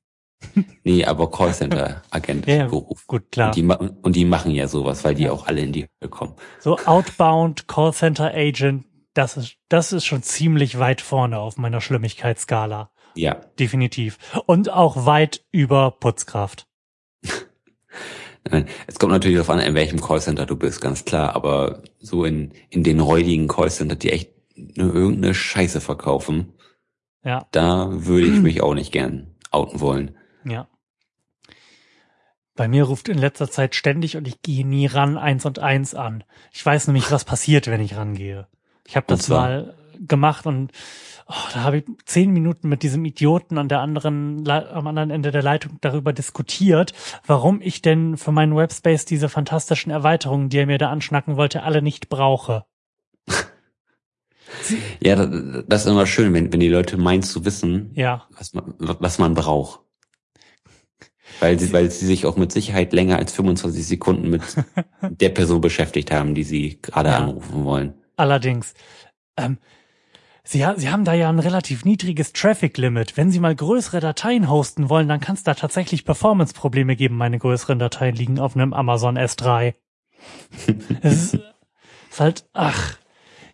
[0.83, 3.07] Nee, aber Callcenter-Agent Ja, Beruf.
[3.07, 3.47] Gut, klar.
[3.49, 5.31] Und die, und die machen ja sowas, weil die Ja.
[5.31, 6.33] auch alle in die Hölle kommen.
[6.59, 12.91] So Outbound Callcenter Agent, das ist, das ist schon ziemlich weit vorne auf meiner Schlimmigkeitsskala.
[13.15, 13.35] Ja.
[13.59, 14.17] Definitiv.
[14.45, 16.67] Und auch weit über Putzkraft.
[18.87, 21.33] Es kommt natürlich darauf an, in welchem Callcenter du bist, ganz klar.
[21.35, 26.51] Aber so in, in den räudigen Callcenter, die echt nur irgendeine Scheiße verkaufen,
[27.23, 30.17] Ja, da würde ich mich auch nicht gern outen wollen.
[30.45, 30.67] Ja.
[32.55, 35.95] Bei mir ruft in letzter Zeit ständig und ich gehe nie ran eins und eins
[35.95, 36.23] an.
[36.51, 38.47] Ich weiß nämlich, was passiert, wenn ich rangehe.
[38.85, 40.71] Ich habe das mal gemacht und
[41.27, 45.31] oh, da habe ich zehn Minuten mit diesem Idioten an der anderen, am anderen Ende
[45.31, 46.93] der Leitung darüber diskutiert,
[47.25, 51.63] warum ich denn für meinen Webspace diese fantastischen Erweiterungen, die er mir da anschnacken wollte,
[51.63, 52.65] alle nicht brauche.
[54.99, 58.53] Ja, das, das ist immer schön, wenn, wenn die Leute meinen zu wissen, Ja, was
[58.53, 59.79] man, was man braucht.
[61.43, 64.41] Weil sie, weil sie sich auch mit Sicherheit länger als 25 Sekunden mit
[65.01, 67.17] der Person beschäftigt haben, die sie gerade Ja.
[67.17, 67.93] anrufen wollen.
[68.15, 68.73] allerdings.
[69.37, 69.57] Ähm,
[70.45, 73.15] Sie, Sie haben da ja ein relativ niedriges Traffic-Limit.
[73.15, 77.15] Wenn Sie mal größere Dateien hosten wollen, dann kann es da tatsächlich Performance-Probleme geben.
[77.15, 79.73] Meine größeren Dateien liegen auf einem Amazon S3.
[81.01, 81.39] es ist,
[82.11, 82.97] ist halt, ach,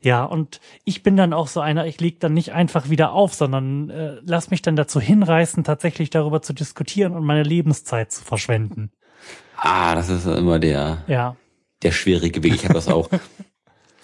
[0.01, 3.33] ja, und ich bin dann auch so einer, ich leg dann nicht einfach wieder auf,
[3.33, 8.23] sondern äh, lass mich dann dazu hinreißen, tatsächlich darüber zu diskutieren und meine Lebenszeit zu
[8.23, 8.91] verschwenden.
[9.57, 11.35] Ah, das ist immer der, Ja,
[11.83, 12.55] der schwierige Weg.
[12.55, 13.09] Ich habe das auch.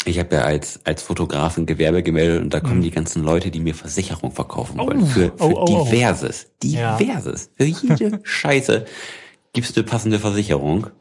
[0.07, 3.49] Ich habe ja als, als Fotograf ein Gewerbe gemeldet und da kommen die ganzen Leute,
[3.49, 5.01] die mir Versicherung verkaufen wollen.
[5.01, 5.89] Oh, für für oh, oh, oh.
[5.89, 6.51] diverses.
[6.63, 6.95] Ja.
[6.97, 7.49] Diverses.
[7.57, 8.85] Für jede Scheiße
[9.53, 10.91] gibst du passende Versicherung.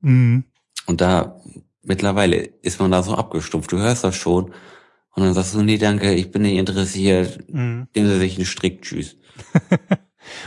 [0.00, 0.44] mhm.
[0.86, 1.36] Und da
[1.84, 3.70] mittlerweile ist man da so abgestumpft.
[3.72, 4.46] Du hörst das schon
[5.14, 7.38] und dann sagst du, nee, danke, ich bin nicht interessiert.
[7.52, 7.88] Mhm.
[7.94, 9.16] Nehmen Sie sich einen Strick, tschüss.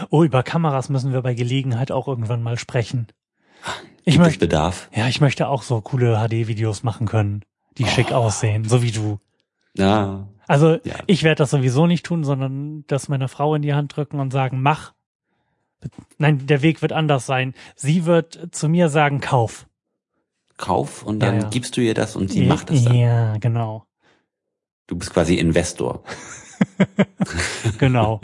[0.09, 3.07] Oh, über Kameras müssen wir bei Gelegenheit auch irgendwann mal sprechen.
[4.05, 4.89] Ich Gibt möchte, Bedarf?
[4.95, 7.43] ja, ich möchte auch so coole HD-Videos machen können,
[7.77, 9.19] die schick aussehen, so wie du.
[9.75, 10.29] Ja.
[10.47, 10.95] Also Ja.
[11.05, 14.31] ich werde das sowieso nicht tun, sondern das meiner Frau in die Hand drücken und
[14.31, 14.93] sagen, mach.
[16.17, 17.53] Nein, der Weg wird anders sein.
[17.75, 19.66] Sie wird zu mir sagen, kauf.
[20.57, 21.49] Kauf und Ja, dann ja.
[21.49, 22.95] gibst du ihr das und sie macht das dann.
[22.95, 23.85] Ja, genau.
[24.87, 26.03] Du bist quasi Investor.
[27.77, 28.19] Genau.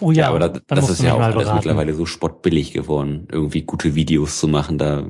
[0.00, 1.56] Oh ja, Ja, aber das, das ist ja auch alles beraten.
[1.56, 4.76] mittlerweile so spottbillig geworden, irgendwie gute Videos zu machen.
[4.78, 5.06] Da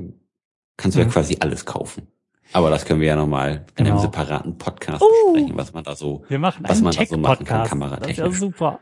[0.76, 1.10] kannst du ja Mhm.
[1.10, 2.06] quasi alles kaufen.
[2.52, 3.98] Aber das können wir ja nochmal in einem Genau.
[4.02, 5.32] separaten Podcast Uh.
[5.32, 6.24] besprechen, was man da so.
[6.28, 8.02] Was man da so machen kann, Tech-Podcast.
[8.02, 8.38] das ist ja kameratechnisch.
[8.38, 8.78] super.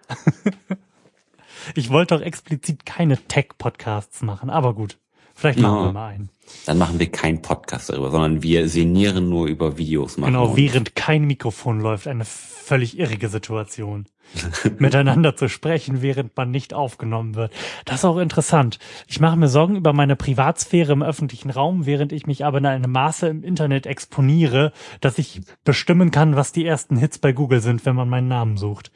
[1.74, 4.98] ich wollte doch explizit keine Tech-Podcasts machen, aber gut.
[5.42, 5.84] Vielleicht machen Ja.
[5.86, 6.28] wir mal einen.
[6.66, 10.34] Dann machen wir keinen Podcast darüber, sondern wir sinnieren nur über Videos machen.
[10.34, 14.06] Genau, während kein Mikrofon läuft, eine völlig irrige Situation.
[14.78, 17.52] Miteinander zu sprechen, während man nicht aufgenommen wird.
[17.86, 18.78] Das ist auch interessant.
[19.08, 22.66] Ich mache mir Sorgen über meine Privatsphäre im öffentlichen Raum, während ich mich aber in
[22.66, 27.60] einem Maße im Internet exponiere, dass ich bestimmen kann, was die ersten Hits bei Google
[27.60, 28.92] sind, wenn man meinen Namen sucht.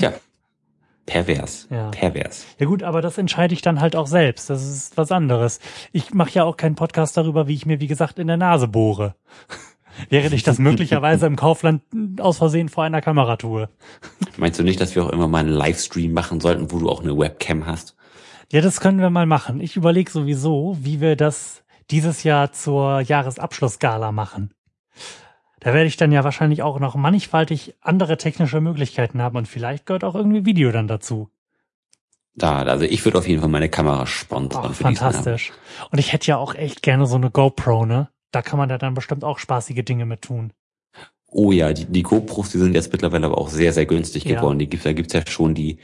[0.00, 0.12] Ja.
[1.08, 1.66] Pervers.
[1.70, 1.88] Ja.
[1.88, 2.46] Pervers.
[2.58, 4.50] Ja gut, aber das entscheide ich dann halt auch selbst.
[4.50, 5.58] Das ist was anderes.
[5.90, 8.68] Ich mache ja auch keinen Podcast darüber, wie ich mir, wie gesagt, in der Nase
[8.68, 9.14] bohre.
[10.10, 11.82] Während ich das möglicherweise im Kaufland
[12.20, 13.68] aus Versehen vor einer Kamera tue.
[14.36, 17.02] Meinst du nicht, dass wir auch immer mal einen Livestream machen sollten, wo du auch
[17.02, 17.96] eine Webcam hast?
[18.52, 19.60] Ja, das können wir mal machen.
[19.60, 24.52] Ich überlege sowieso, wie wir das dieses Jahr zur Jahresabschlussgala machen.
[25.60, 29.86] Da werde ich dann ja wahrscheinlich auch noch mannigfaltig andere technische Möglichkeiten haben und vielleicht
[29.86, 31.30] gehört auch irgendwie Video dann dazu.
[32.34, 34.76] Da, also ich würde auf jeden Fall meine Kamera sponsern Abend.
[34.76, 35.52] fantastisch.
[35.90, 38.08] Und ich hätte ja auch echt gerne so eine GoPro, ne?
[38.30, 40.52] Da kann man ja dann bestimmt auch spaßige Dinge mit tun.
[41.30, 44.36] Oh ja, die, die GoPros, die sind jetzt mittlerweile aber auch sehr, sehr günstig Ja.
[44.36, 44.58] geworden.
[44.58, 45.78] Die gibt's, da gibt's ja schon die,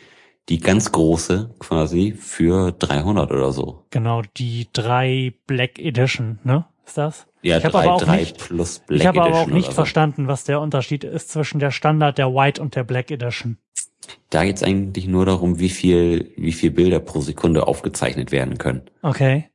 [0.49, 3.85] die ganz große quasi für 300 oder so.
[3.91, 6.67] Genau, die drei Black Edition, ne?
[6.87, 7.27] Ist das?
[7.45, 9.67] Ja, Ich hab 3, aber auch 3 nicht- plus Black ich habe aber auch nicht
[9.67, 9.73] so.
[9.73, 13.59] verstanden, was der Unterschied ist zwischen der Standard, der White und der Black Edition.
[14.31, 18.83] Da geht's eigentlich nur darum, wie viel, wie viel Bilder pro Sekunde aufgezeichnet werden können.
[19.03, 19.49] Okay.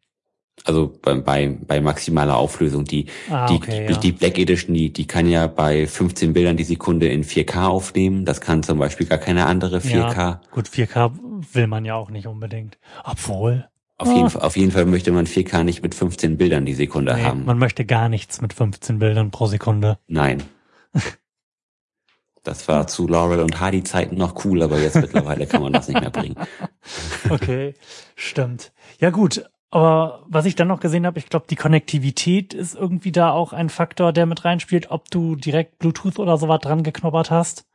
[0.66, 2.84] Also bei, bei, bei maximaler Auflösung.
[2.84, 4.00] Die, Ah, die, okay, die, ja.
[4.00, 8.26] die Black Edition, die, die kann ja bei 15 Bildern die Sekunde in 4K aufnehmen.
[8.26, 10.18] Das kann zum Beispiel gar keine andere 4K.
[10.18, 11.12] Ja, gut, 4K
[11.54, 12.78] will man ja auch nicht unbedingt.
[13.06, 13.68] Obwohl,
[14.00, 17.14] Auf, jeden, Fall- auf jeden Fall möchte man 4K nicht mit 15 Bildern die Sekunde
[17.16, 17.46] nee, haben.
[17.46, 20.00] man möchte gar nichts mit 15 Bildern pro Sekunde.
[20.08, 20.44] Nein.
[22.44, 25.88] Das war zu Laurel und Hardy Zeiten noch cool, aber jetzt mittlerweile kann man das
[25.90, 26.36] nicht mehr bringen.
[27.30, 27.74] Okay,
[28.16, 28.72] stimmt.
[29.00, 33.12] Ja gut, aber was ich dann noch gesehen habe, ich glaube, die Konnektivität ist irgendwie
[33.12, 37.30] da auch ein Faktor, der mit reinspielt, ob du direkt Bluetooth oder sowas dran geknobbert
[37.30, 37.68] hast.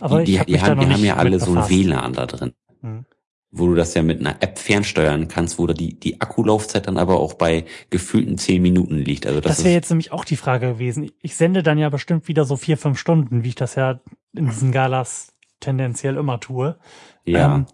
[0.00, 1.68] Aber die die, ich hab die, haben, die haben ja alle so ein.
[1.70, 2.52] WLAN da drin,
[2.82, 3.06] Hm.
[3.52, 6.96] Wo du das ja mit einer App fernsteuern kannst, wo da die, die Akkulaufzeit dann
[6.96, 9.26] aber auch bei gefühlten 10 Minuten liegt.
[9.26, 11.10] Also das, Das wäre jetzt nämlich auch die Frage gewesen.
[11.20, 14.00] Ich sende dann ja bestimmt wieder so vier, fünf Stunden, wie ich das ja
[14.34, 16.76] in diesen Galas tendenziell immer tue.
[17.24, 17.56] ja.
[17.56, 17.66] ähm,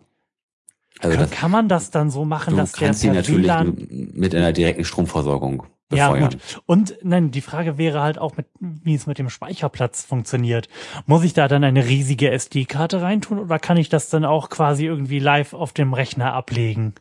[1.00, 4.34] also kann, das, kann man das dann so machen, dass der per natürlich WLAN mit
[4.34, 5.62] einer direkten Stromversorgung
[5.92, 6.36] Ja, gut.
[6.66, 10.68] Und nein, die Frage wäre halt auch, mit, wie es mit dem Speicherplatz funktioniert.
[11.06, 14.84] Muss ich da dann eine riesige SD-Karte reintun oder kann ich das dann auch quasi
[14.84, 16.94] irgendwie live auf dem Rechner ablegen?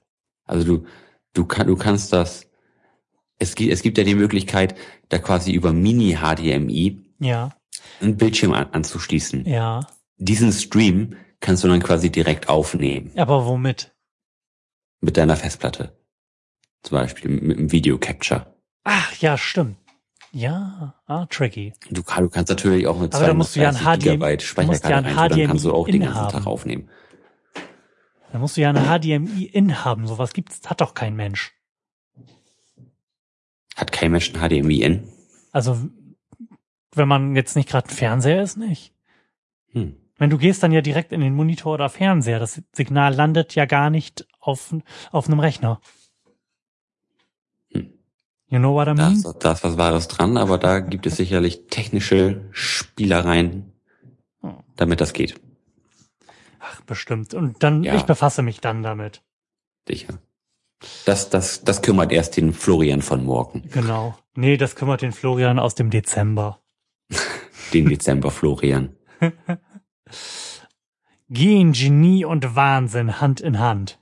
[0.46, 0.86] Also du,
[1.34, 2.48] du, kann, du kannst das,
[3.40, 4.76] es gibt, es gibt ja die Möglichkeit,
[5.10, 7.50] da quasi über Mini-HDMI Ja,
[8.02, 9.46] einen Bildschirm an, anzuschließen.
[9.46, 9.82] ja.
[10.20, 13.94] Diesen Stream kannst du dann quasi direkt aufnehmen Aber womit?
[15.00, 15.96] mit deiner Festplatte.
[16.82, 18.56] Zum Beispiel mit einem Video Capture.
[18.90, 19.76] Ach, ja, stimmt.
[20.32, 21.74] Ja, ah, tricky.
[21.90, 23.14] Du, du kannst natürlich auch musst
[23.56, 26.02] du ja ein 230 HDMI Gigabyte ja Speicherkarte ein reintun, dann kannst du auch den
[26.02, 26.90] ganzen Tag aufnehmen.
[28.32, 30.08] Da musst du ja eine HDMI-In haben.
[30.08, 31.54] Sowas gibt's, hat doch kein Mensch.
[33.76, 35.10] Hat kein Mensch ein HDMI in?
[35.52, 35.78] Also,
[36.96, 38.94] wenn man jetzt nicht gerade ein Fernseher ist, nicht.
[39.72, 39.98] Hm.
[40.18, 42.40] Wenn du gehst dann ja direkt in den Monitor oder Fernseher.
[42.40, 44.74] Das Signal landet ja gar nicht auf,
[45.12, 45.82] auf einem Rechner.
[48.50, 49.14] You know what I Da mean?
[49.18, 53.74] ist, da ist was Wahres dran, aber da gibt es sicherlich technische Spielereien,
[54.76, 55.40] damit das geht.
[56.60, 57.34] Ach, bestimmt.
[57.34, 57.96] Und dann, Ja.
[57.96, 59.22] ich befasse mich dann damit.
[59.88, 60.20] Sicher.
[61.06, 63.68] Das, das, das kümmert erst den Florian von Morgen.
[63.72, 64.18] Genau.
[64.36, 66.62] Nee, das kümmert den Florian aus dem Dezember.
[67.74, 68.96] Den Dezember Florian.
[71.30, 74.00] Gehen Genie und Wahnsinn Hand in Hand.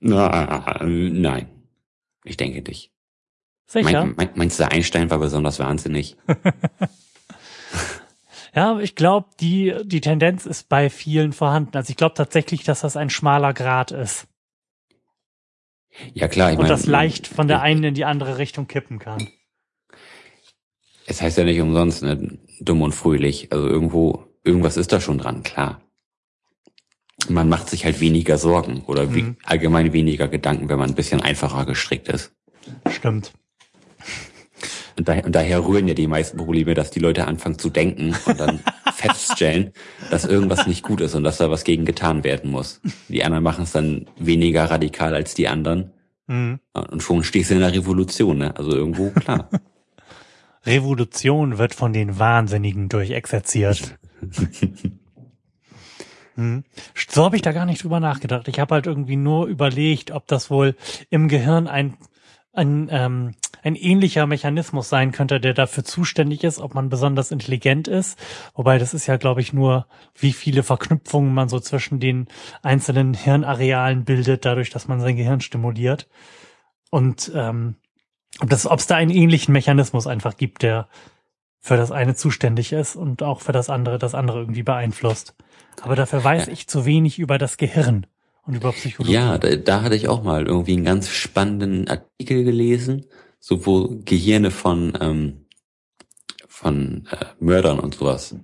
[0.00, 1.48] Na, nein.
[2.24, 2.91] Ich denke nicht.
[3.72, 4.04] Sicher?
[4.04, 6.16] Mein, mein, meinst du, Einstein war besonders wahnsinnig?
[8.54, 11.74] Ja, ich glaube, die, die Tendenz ist bei vielen vorhanden.
[11.74, 14.26] Also ich glaube tatsächlich, dass das ein schmaler Grad ist.
[16.12, 16.74] Ja klar, ich Und meine.
[16.74, 19.26] das leicht von der einen in die andere Richtung kippen kann.
[21.06, 23.50] Es heißt ja nicht umsonst, ne, dumm und fröhlich.
[23.52, 25.80] Also irgendwo, irgendwas ist da schon dran, klar.
[27.30, 29.36] Man macht sich halt weniger Sorgen oder Mhm.
[29.44, 32.34] allgemein weniger Gedanken, wenn man ein bisschen einfacher gestrickt ist.
[32.90, 33.32] Stimmt.
[34.96, 38.14] Und, daher, und daher rühren ja die meisten Probleme, dass die Leute anfangen zu denken
[38.26, 38.60] und dann
[38.94, 39.72] feststellen,
[40.10, 42.80] dass irgendwas nicht gut ist und dass da was gegen getan werden muss.
[43.08, 45.92] Die anderen machen es dann weniger radikal als die anderen.
[46.26, 46.60] Mhm.
[46.72, 48.56] Und schon stehst du in der Revolution, ne?
[48.56, 49.48] Also irgendwo, klar.
[50.66, 53.98] Revolution wird von den Wahnsinnigen durchexerziert.
[56.34, 56.64] Hm.
[57.10, 58.48] So habe ich da gar nicht drüber nachgedacht.
[58.48, 60.76] Ich habe halt irgendwie nur überlegt, ob das wohl
[61.10, 61.98] im Gehirn ein
[62.52, 63.32] ein, ähm,
[63.62, 68.18] ein ähnlicher Mechanismus sein könnte, der dafür zuständig ist, ob man besonders intelligent ist.
[68.54, 72.26] Wobei das ist ja, glaube ich, nur, wie viele Verknüpfungen man so zwischen den
[72.62, 76.08] einzelnen Hirnarealen bildet, dadurch, dass man sein Gehirn stimuliert.
[76.90, 77.76] Und ähm,
[78.40, 80.88] ob es da einen ähnlichen Mechanismus einfach gibt, der
[81.60, 85.34] für das eine zuständig ist und auch für das andere das andere irgendwie beeinflusst.
[85.80, 88.06] Aber dafür weiß ich zu wenig über das Gehirn
[88.44, 89.14] und über Psychologie.
[89.14, 93.06] Ja, da, da hatte ich auch mal irgendwie einen ganz spannenden Artikel gelesen,
[93.44, 95.46] so wo Gehirne von ähm,
[96.46, 98.36] von äh, Mördern und sowas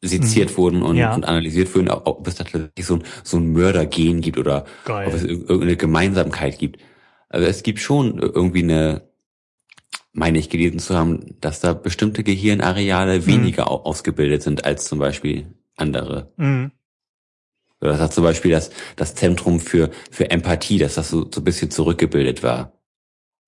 [0.00, 0.56] seziert mhm.
[0.56, 1.14] wurden und, ja.
[1.14, 5.08] und, analysiert wurden, ob es tatsächlich so ein, so ein Mördergen gibt oder Geil.
[5.08, 6.80] ob es irgendeine Gemeinsamkeit gibt.
[7.28, 9.10] Also es gibt schon irgendwie eine,
[10.12, 13.26] meine ich gelesen zu haben, dass da bestimmte Gehirnareale mhm.
[13.26, 16.32] weniger ausgebildet sind als zum Beispiel andere.
[16.38, 16.72] Mhm.
[17.80, 21.44] Das hat zum Beispiel das, das Zentrum für, für Empathie, dass das so, so ein
[21.44, 22.72] bisschen zurückgebildet war.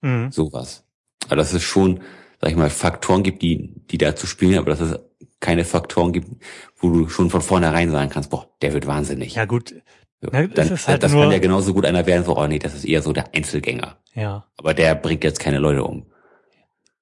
[0.02, 0.30] Mhm.
[0.32, 0.84] Sowas.
[1.28, 2.00] Aber dass es schon,
[2.40, 4.98] sag ich mal, Faktoren gibt, die, die dazu spielen, aber dass es
[5.40, 6.28] keine Faktoren gibt,
[6.76, 9.34] wo du schon von vornherein sagen kannst, boah, der wird wahnsinnig.
[9.34, 9.74] Ja gut.
[10.20, 12.74] So, dann, das, halt das kann ja genauso gut einer werden, so, oh nee, das
[12.74, 13.98] ist eher so der Einzelgänger.
[14.14, 14.46] Ja.
[14.56, 16.06] Aber der bringt jetzt keine Leute um.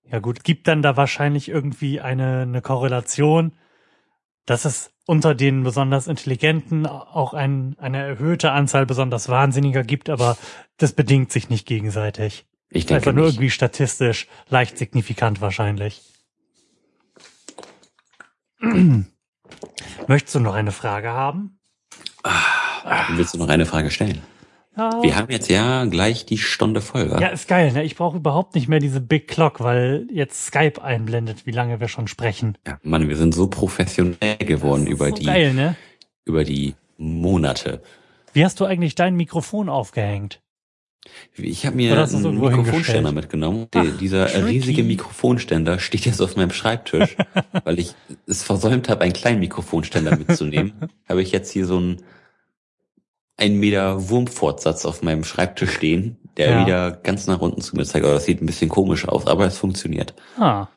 [0.04, 3.52] Ja gut, gibt dann da wahrscheinlich irgendwie eine, eine Korrelation,
[4.44, 10.36] dass es unter den besonders Intelligenten auch ein, eine erhöhte Anzahl besonders Wahnsinniger gibt, aber
[10.76, 12.46] das bedingt sich nicht gegenseitig.
[12.76, 13.34] Ich denke Einfach nur nicht.
[13.34, 16.02] irgendwie statistisch leicht signifikant wahrscheinlich.
[20.08, 21.58] Möchtest du noch eine Frage haben?
[22.22, 24.22] Ah, willst du noch eine Frage stellen?
[24.76, 24.90] Ja.
[25.02, 27.18] Wir haben jetzt ja gleich die Stunde voll, wa?
[27.18, 27.72] Ja, ist geil.
[27.72, 27.82] Ne?
[27.84, 31.88] Ich brauche überhaupt nicht mehr diese Big Clock, weil jetzt Skype einblendet, wie lange wir
[31.88, 32.58] schon sprechen.
[32.66, 35.76] Ja, Mann, wir sind so professionell geworden über so die geil, ne?
[36.26, 37.82] über die Monate.
[38.34, 40.42] Wie hast du eigentlich dein Mikrofon aufgehängt?
[41.36, 43.68] Ich habe mir einen Mikrofonständer mitgenommen.
[43.74, 44.46] Ach, dieser tricky.
[44.46, 47.16] riesige Mikrofonständer steht jetzt auf meinem Schreibtisch,
[47.64, 47.94] weil ich
[48.26, 50.72] es versäumt habe, einen kleinen Mikrofonständer mitzunehmen.
[51.08, 52.02] habe ich jetzt hier so einen
[53.38, 56.60] ein Meter Wurmfortsatz auf meinem Schreibtisch stehen, der ja.
[56.62, 58.04] wieder ganz nach unten zu mir zeigt.
[58.04, 60.14] Aber das sieht ein bisschen komisch aus, aber es funktioniert.
[60.38, 60.68] Ah,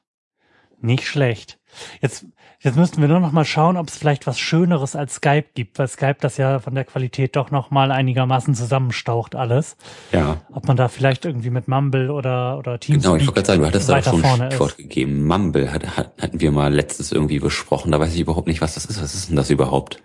[0.82, 1.60] nicht schlecht.
[2.02, 2.26] Jetzt,
[2.60, 5.80] jetzt müssten wir nur noch mal schauen, ob es vielleicht was Schöneres als Skype gibt,
[5.80, 9.78] weil Skype das ja von der Qualität doch noch mal einigermaßen zusammenstaucht alles.
[10.12, 10.42] Ja.
[10.52, 13.62] Ob man da vielleicht irgendwie mit Mumble oder oder Teamspeak Genau, ich wollte gerade sagen,
[13.62, 15.26] du hattest da schon ein Stichwort gegeben.
[15.26, 17.92] Mumble hat, hat, hatten wir mal letztens irgendwie besprochen.
[17.92, 19.02] Da weiß ich überhaupt nicht, was das ist.
[19.02, 20.02] Was ist denn das überhaupt?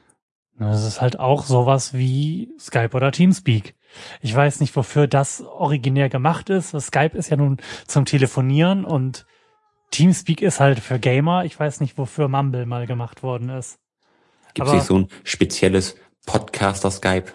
[0.58, 3.74] Das ist halt auch sowas wie Skype oder Teamspeak.
[4.20, 6.78] Ich weiß nicht, wofür das originär gemacht ist.
[6.80, 9.26] Skype ist ja nun zum Telefonieren und
[9.94, 11.44] Teamspeak ist halt für Gamer.
[11.44, 13.78] Ich weiß nicht, wofür Mumble mal gemacht worden ist.
[14.52, 17.32] Gibt es nicht so ein spezielles Podcaster-Skype?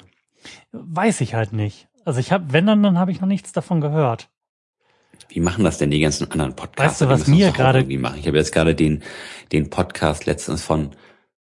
[0.74, 1.88] Weiß ich halt nicht.
[2.04, 4.30] Also ich habe, wenn dann, dann habe ich noch nichts davon gehört.
[5.30, 7.08] Wie machen das denn die ganzen anderen Podcaster?
[7.08, 9.04] Weißt du, was mir gerade Ich habe jetzt gerade den
[9.52, 10.92] den Podcast letztens von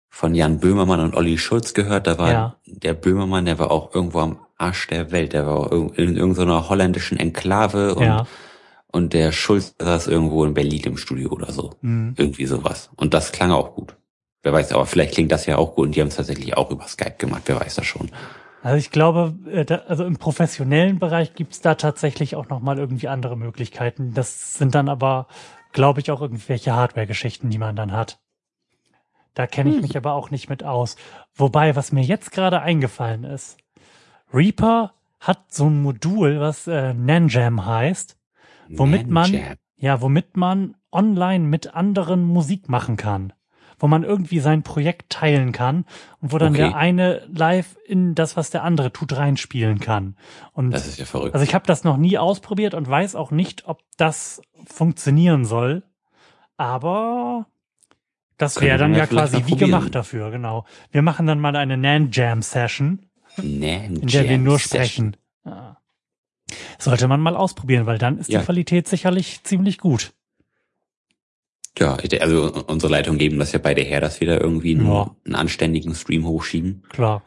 [0.09, 2.07] von Jan Böhmermann und Olli Schulz gehört.
[2.07, 2.55] Da war ja.
[2.65, 5.33] der Böhmermann, der war auch irgendwo am Arsch der Welt.
[5.33, 8.25] Der war in irgendeiner holländischen Enklave und, ja.
[8.91, 11.71] Und der Schulz saß irgendwo in Berlin im Studio oder so.
[11.81, 12.15] Mhm.
[12.17, 12.89] Irgendwie sowas.
[12.95, 13.95] Und das klang auch gut.
[14.41, 16.71] Wer weiß, aber vielleicht klingt das ja auch gut und die haben es tatsächlich auch
[16.71, 18.09] über Skype gemacht, wer weiß das schon.
[18.63, 23.37] Also ich glaube, äh, also im professionellen Bereich gibt's da tatsächlich auch nochmal irgendwie andere
[23.37, 24.13] Möglichkeiten.
[24.13, 25.27] Das sind dann aber,
[25.71, 28.19] glaube ich, auch irgendwelche Hardware-Geschichten, die man dann hat.
[29.33, 29.83] Da kenne ich hm.
[29.83, 30.97] mich aber auch nicht mit aus.
[31.35, 33.57] Wobei, was mir jetzt gerade eingefallen ist,
[34.33, 38.17] Reaper hat so ein Modul, was äh, Nanjam heißt,
[38.69, 43.33] womit man ja, womit man online mit anderen Musik machen kann,
[43.77, 45.85] wo man irgendwie sein Projekt teilen kann
[46.19, 46.63] und wo dann okay.
[46.63, 50.17] der eine live in das, was der andere tut, reinspielen kann.
[50.51, 51.33] Und das ist ja verrückt.
[51.33, 55.83] Also ich habe das noch nie ausprobiert und weiß auch nicht, ob das funktionieren soll.
[56.57, 57.47] Aber
[58.37, 60.65] das wäre dann ja quasi wie gemacht dafür, genau.
[60.91, 63.05] Wir machen dann mal eine Nan Jam Session,
[63.37, 65.15] Nan in der wir nur sprechen.
[65.45, 65.78] Ja.
[66.77, 68.39] Sollte man mal ausprobieren, weil dann ist ja.
[68.39, 70.13] die Qualität sicherlich ziemlich gut.
[71.77, 75.15] Ja, also unsere Leitung geben das ja beide her, dass wir da irgendwie einen, ja.
[75.25, 76.83] einen anständigen Stream hochschieben.
[76.89, 77.23] Klar.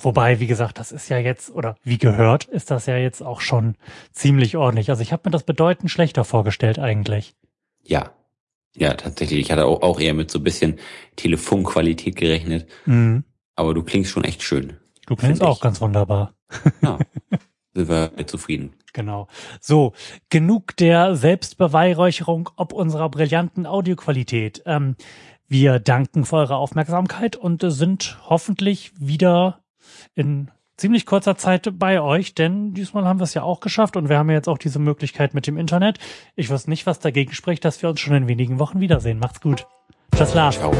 [0.00, 3.40] Wobei, wie gesagt, das ist ja jetzt, oder wie gehört, ist das ja jetzt auch
[3.40, 3.74] schon
[4.12, 4.90] ziemlich ordentlich.
[4.90, 7.34] Also ich habe mir das bedeutend schlechter vorgestellt eigentlich.
[7.84, 8.12] Ja,
[8.76, 9.40] ja, tatsächlich.
[9.40, 10.78] Ich hatte auch, eher mit so ein bisschen
[11.16, 12.68] Telefonqualität gerechnet.
[12.86, 13.24] Mhm.
[13.56, 14.76] Aber du klingst schon echt schön.
[15.06, 16.34] Du klingst auch ganz wunderbar.
[16.82, 16.98] Ja,
[17.86, 18.72] sind wir zufrieden.
[18.92, 19.28] Genau.
[19.60, 19.92] So,
[20.30, 24.62] genug der Selbstbeweihräucherung ob unserer brillanten Audioqualität.
[24.66, 24.96] Ähm,
[25.50, 29.60] Wir danken für eure Aufmerksamkeit und sind hoffentlich wieder
[30.14, 34.08] in ziemlich kurzer Zeit bei euch, denn diesmal haben wir es ja auch geschafft und
[34.08, 35.98] wir haben ja jetzt auch diese Möglichkeit mit dem Internet.
[36.36, 39.18] Ich weiß nicht, was dagegen spricht, dass wir uns schon in wenigen Wochen wiedersehen.
[39.18, 39.66] Macht's gut.
[40.14, 40.56] Tschüss, Lars.
[40.56, 40.72] Ciao.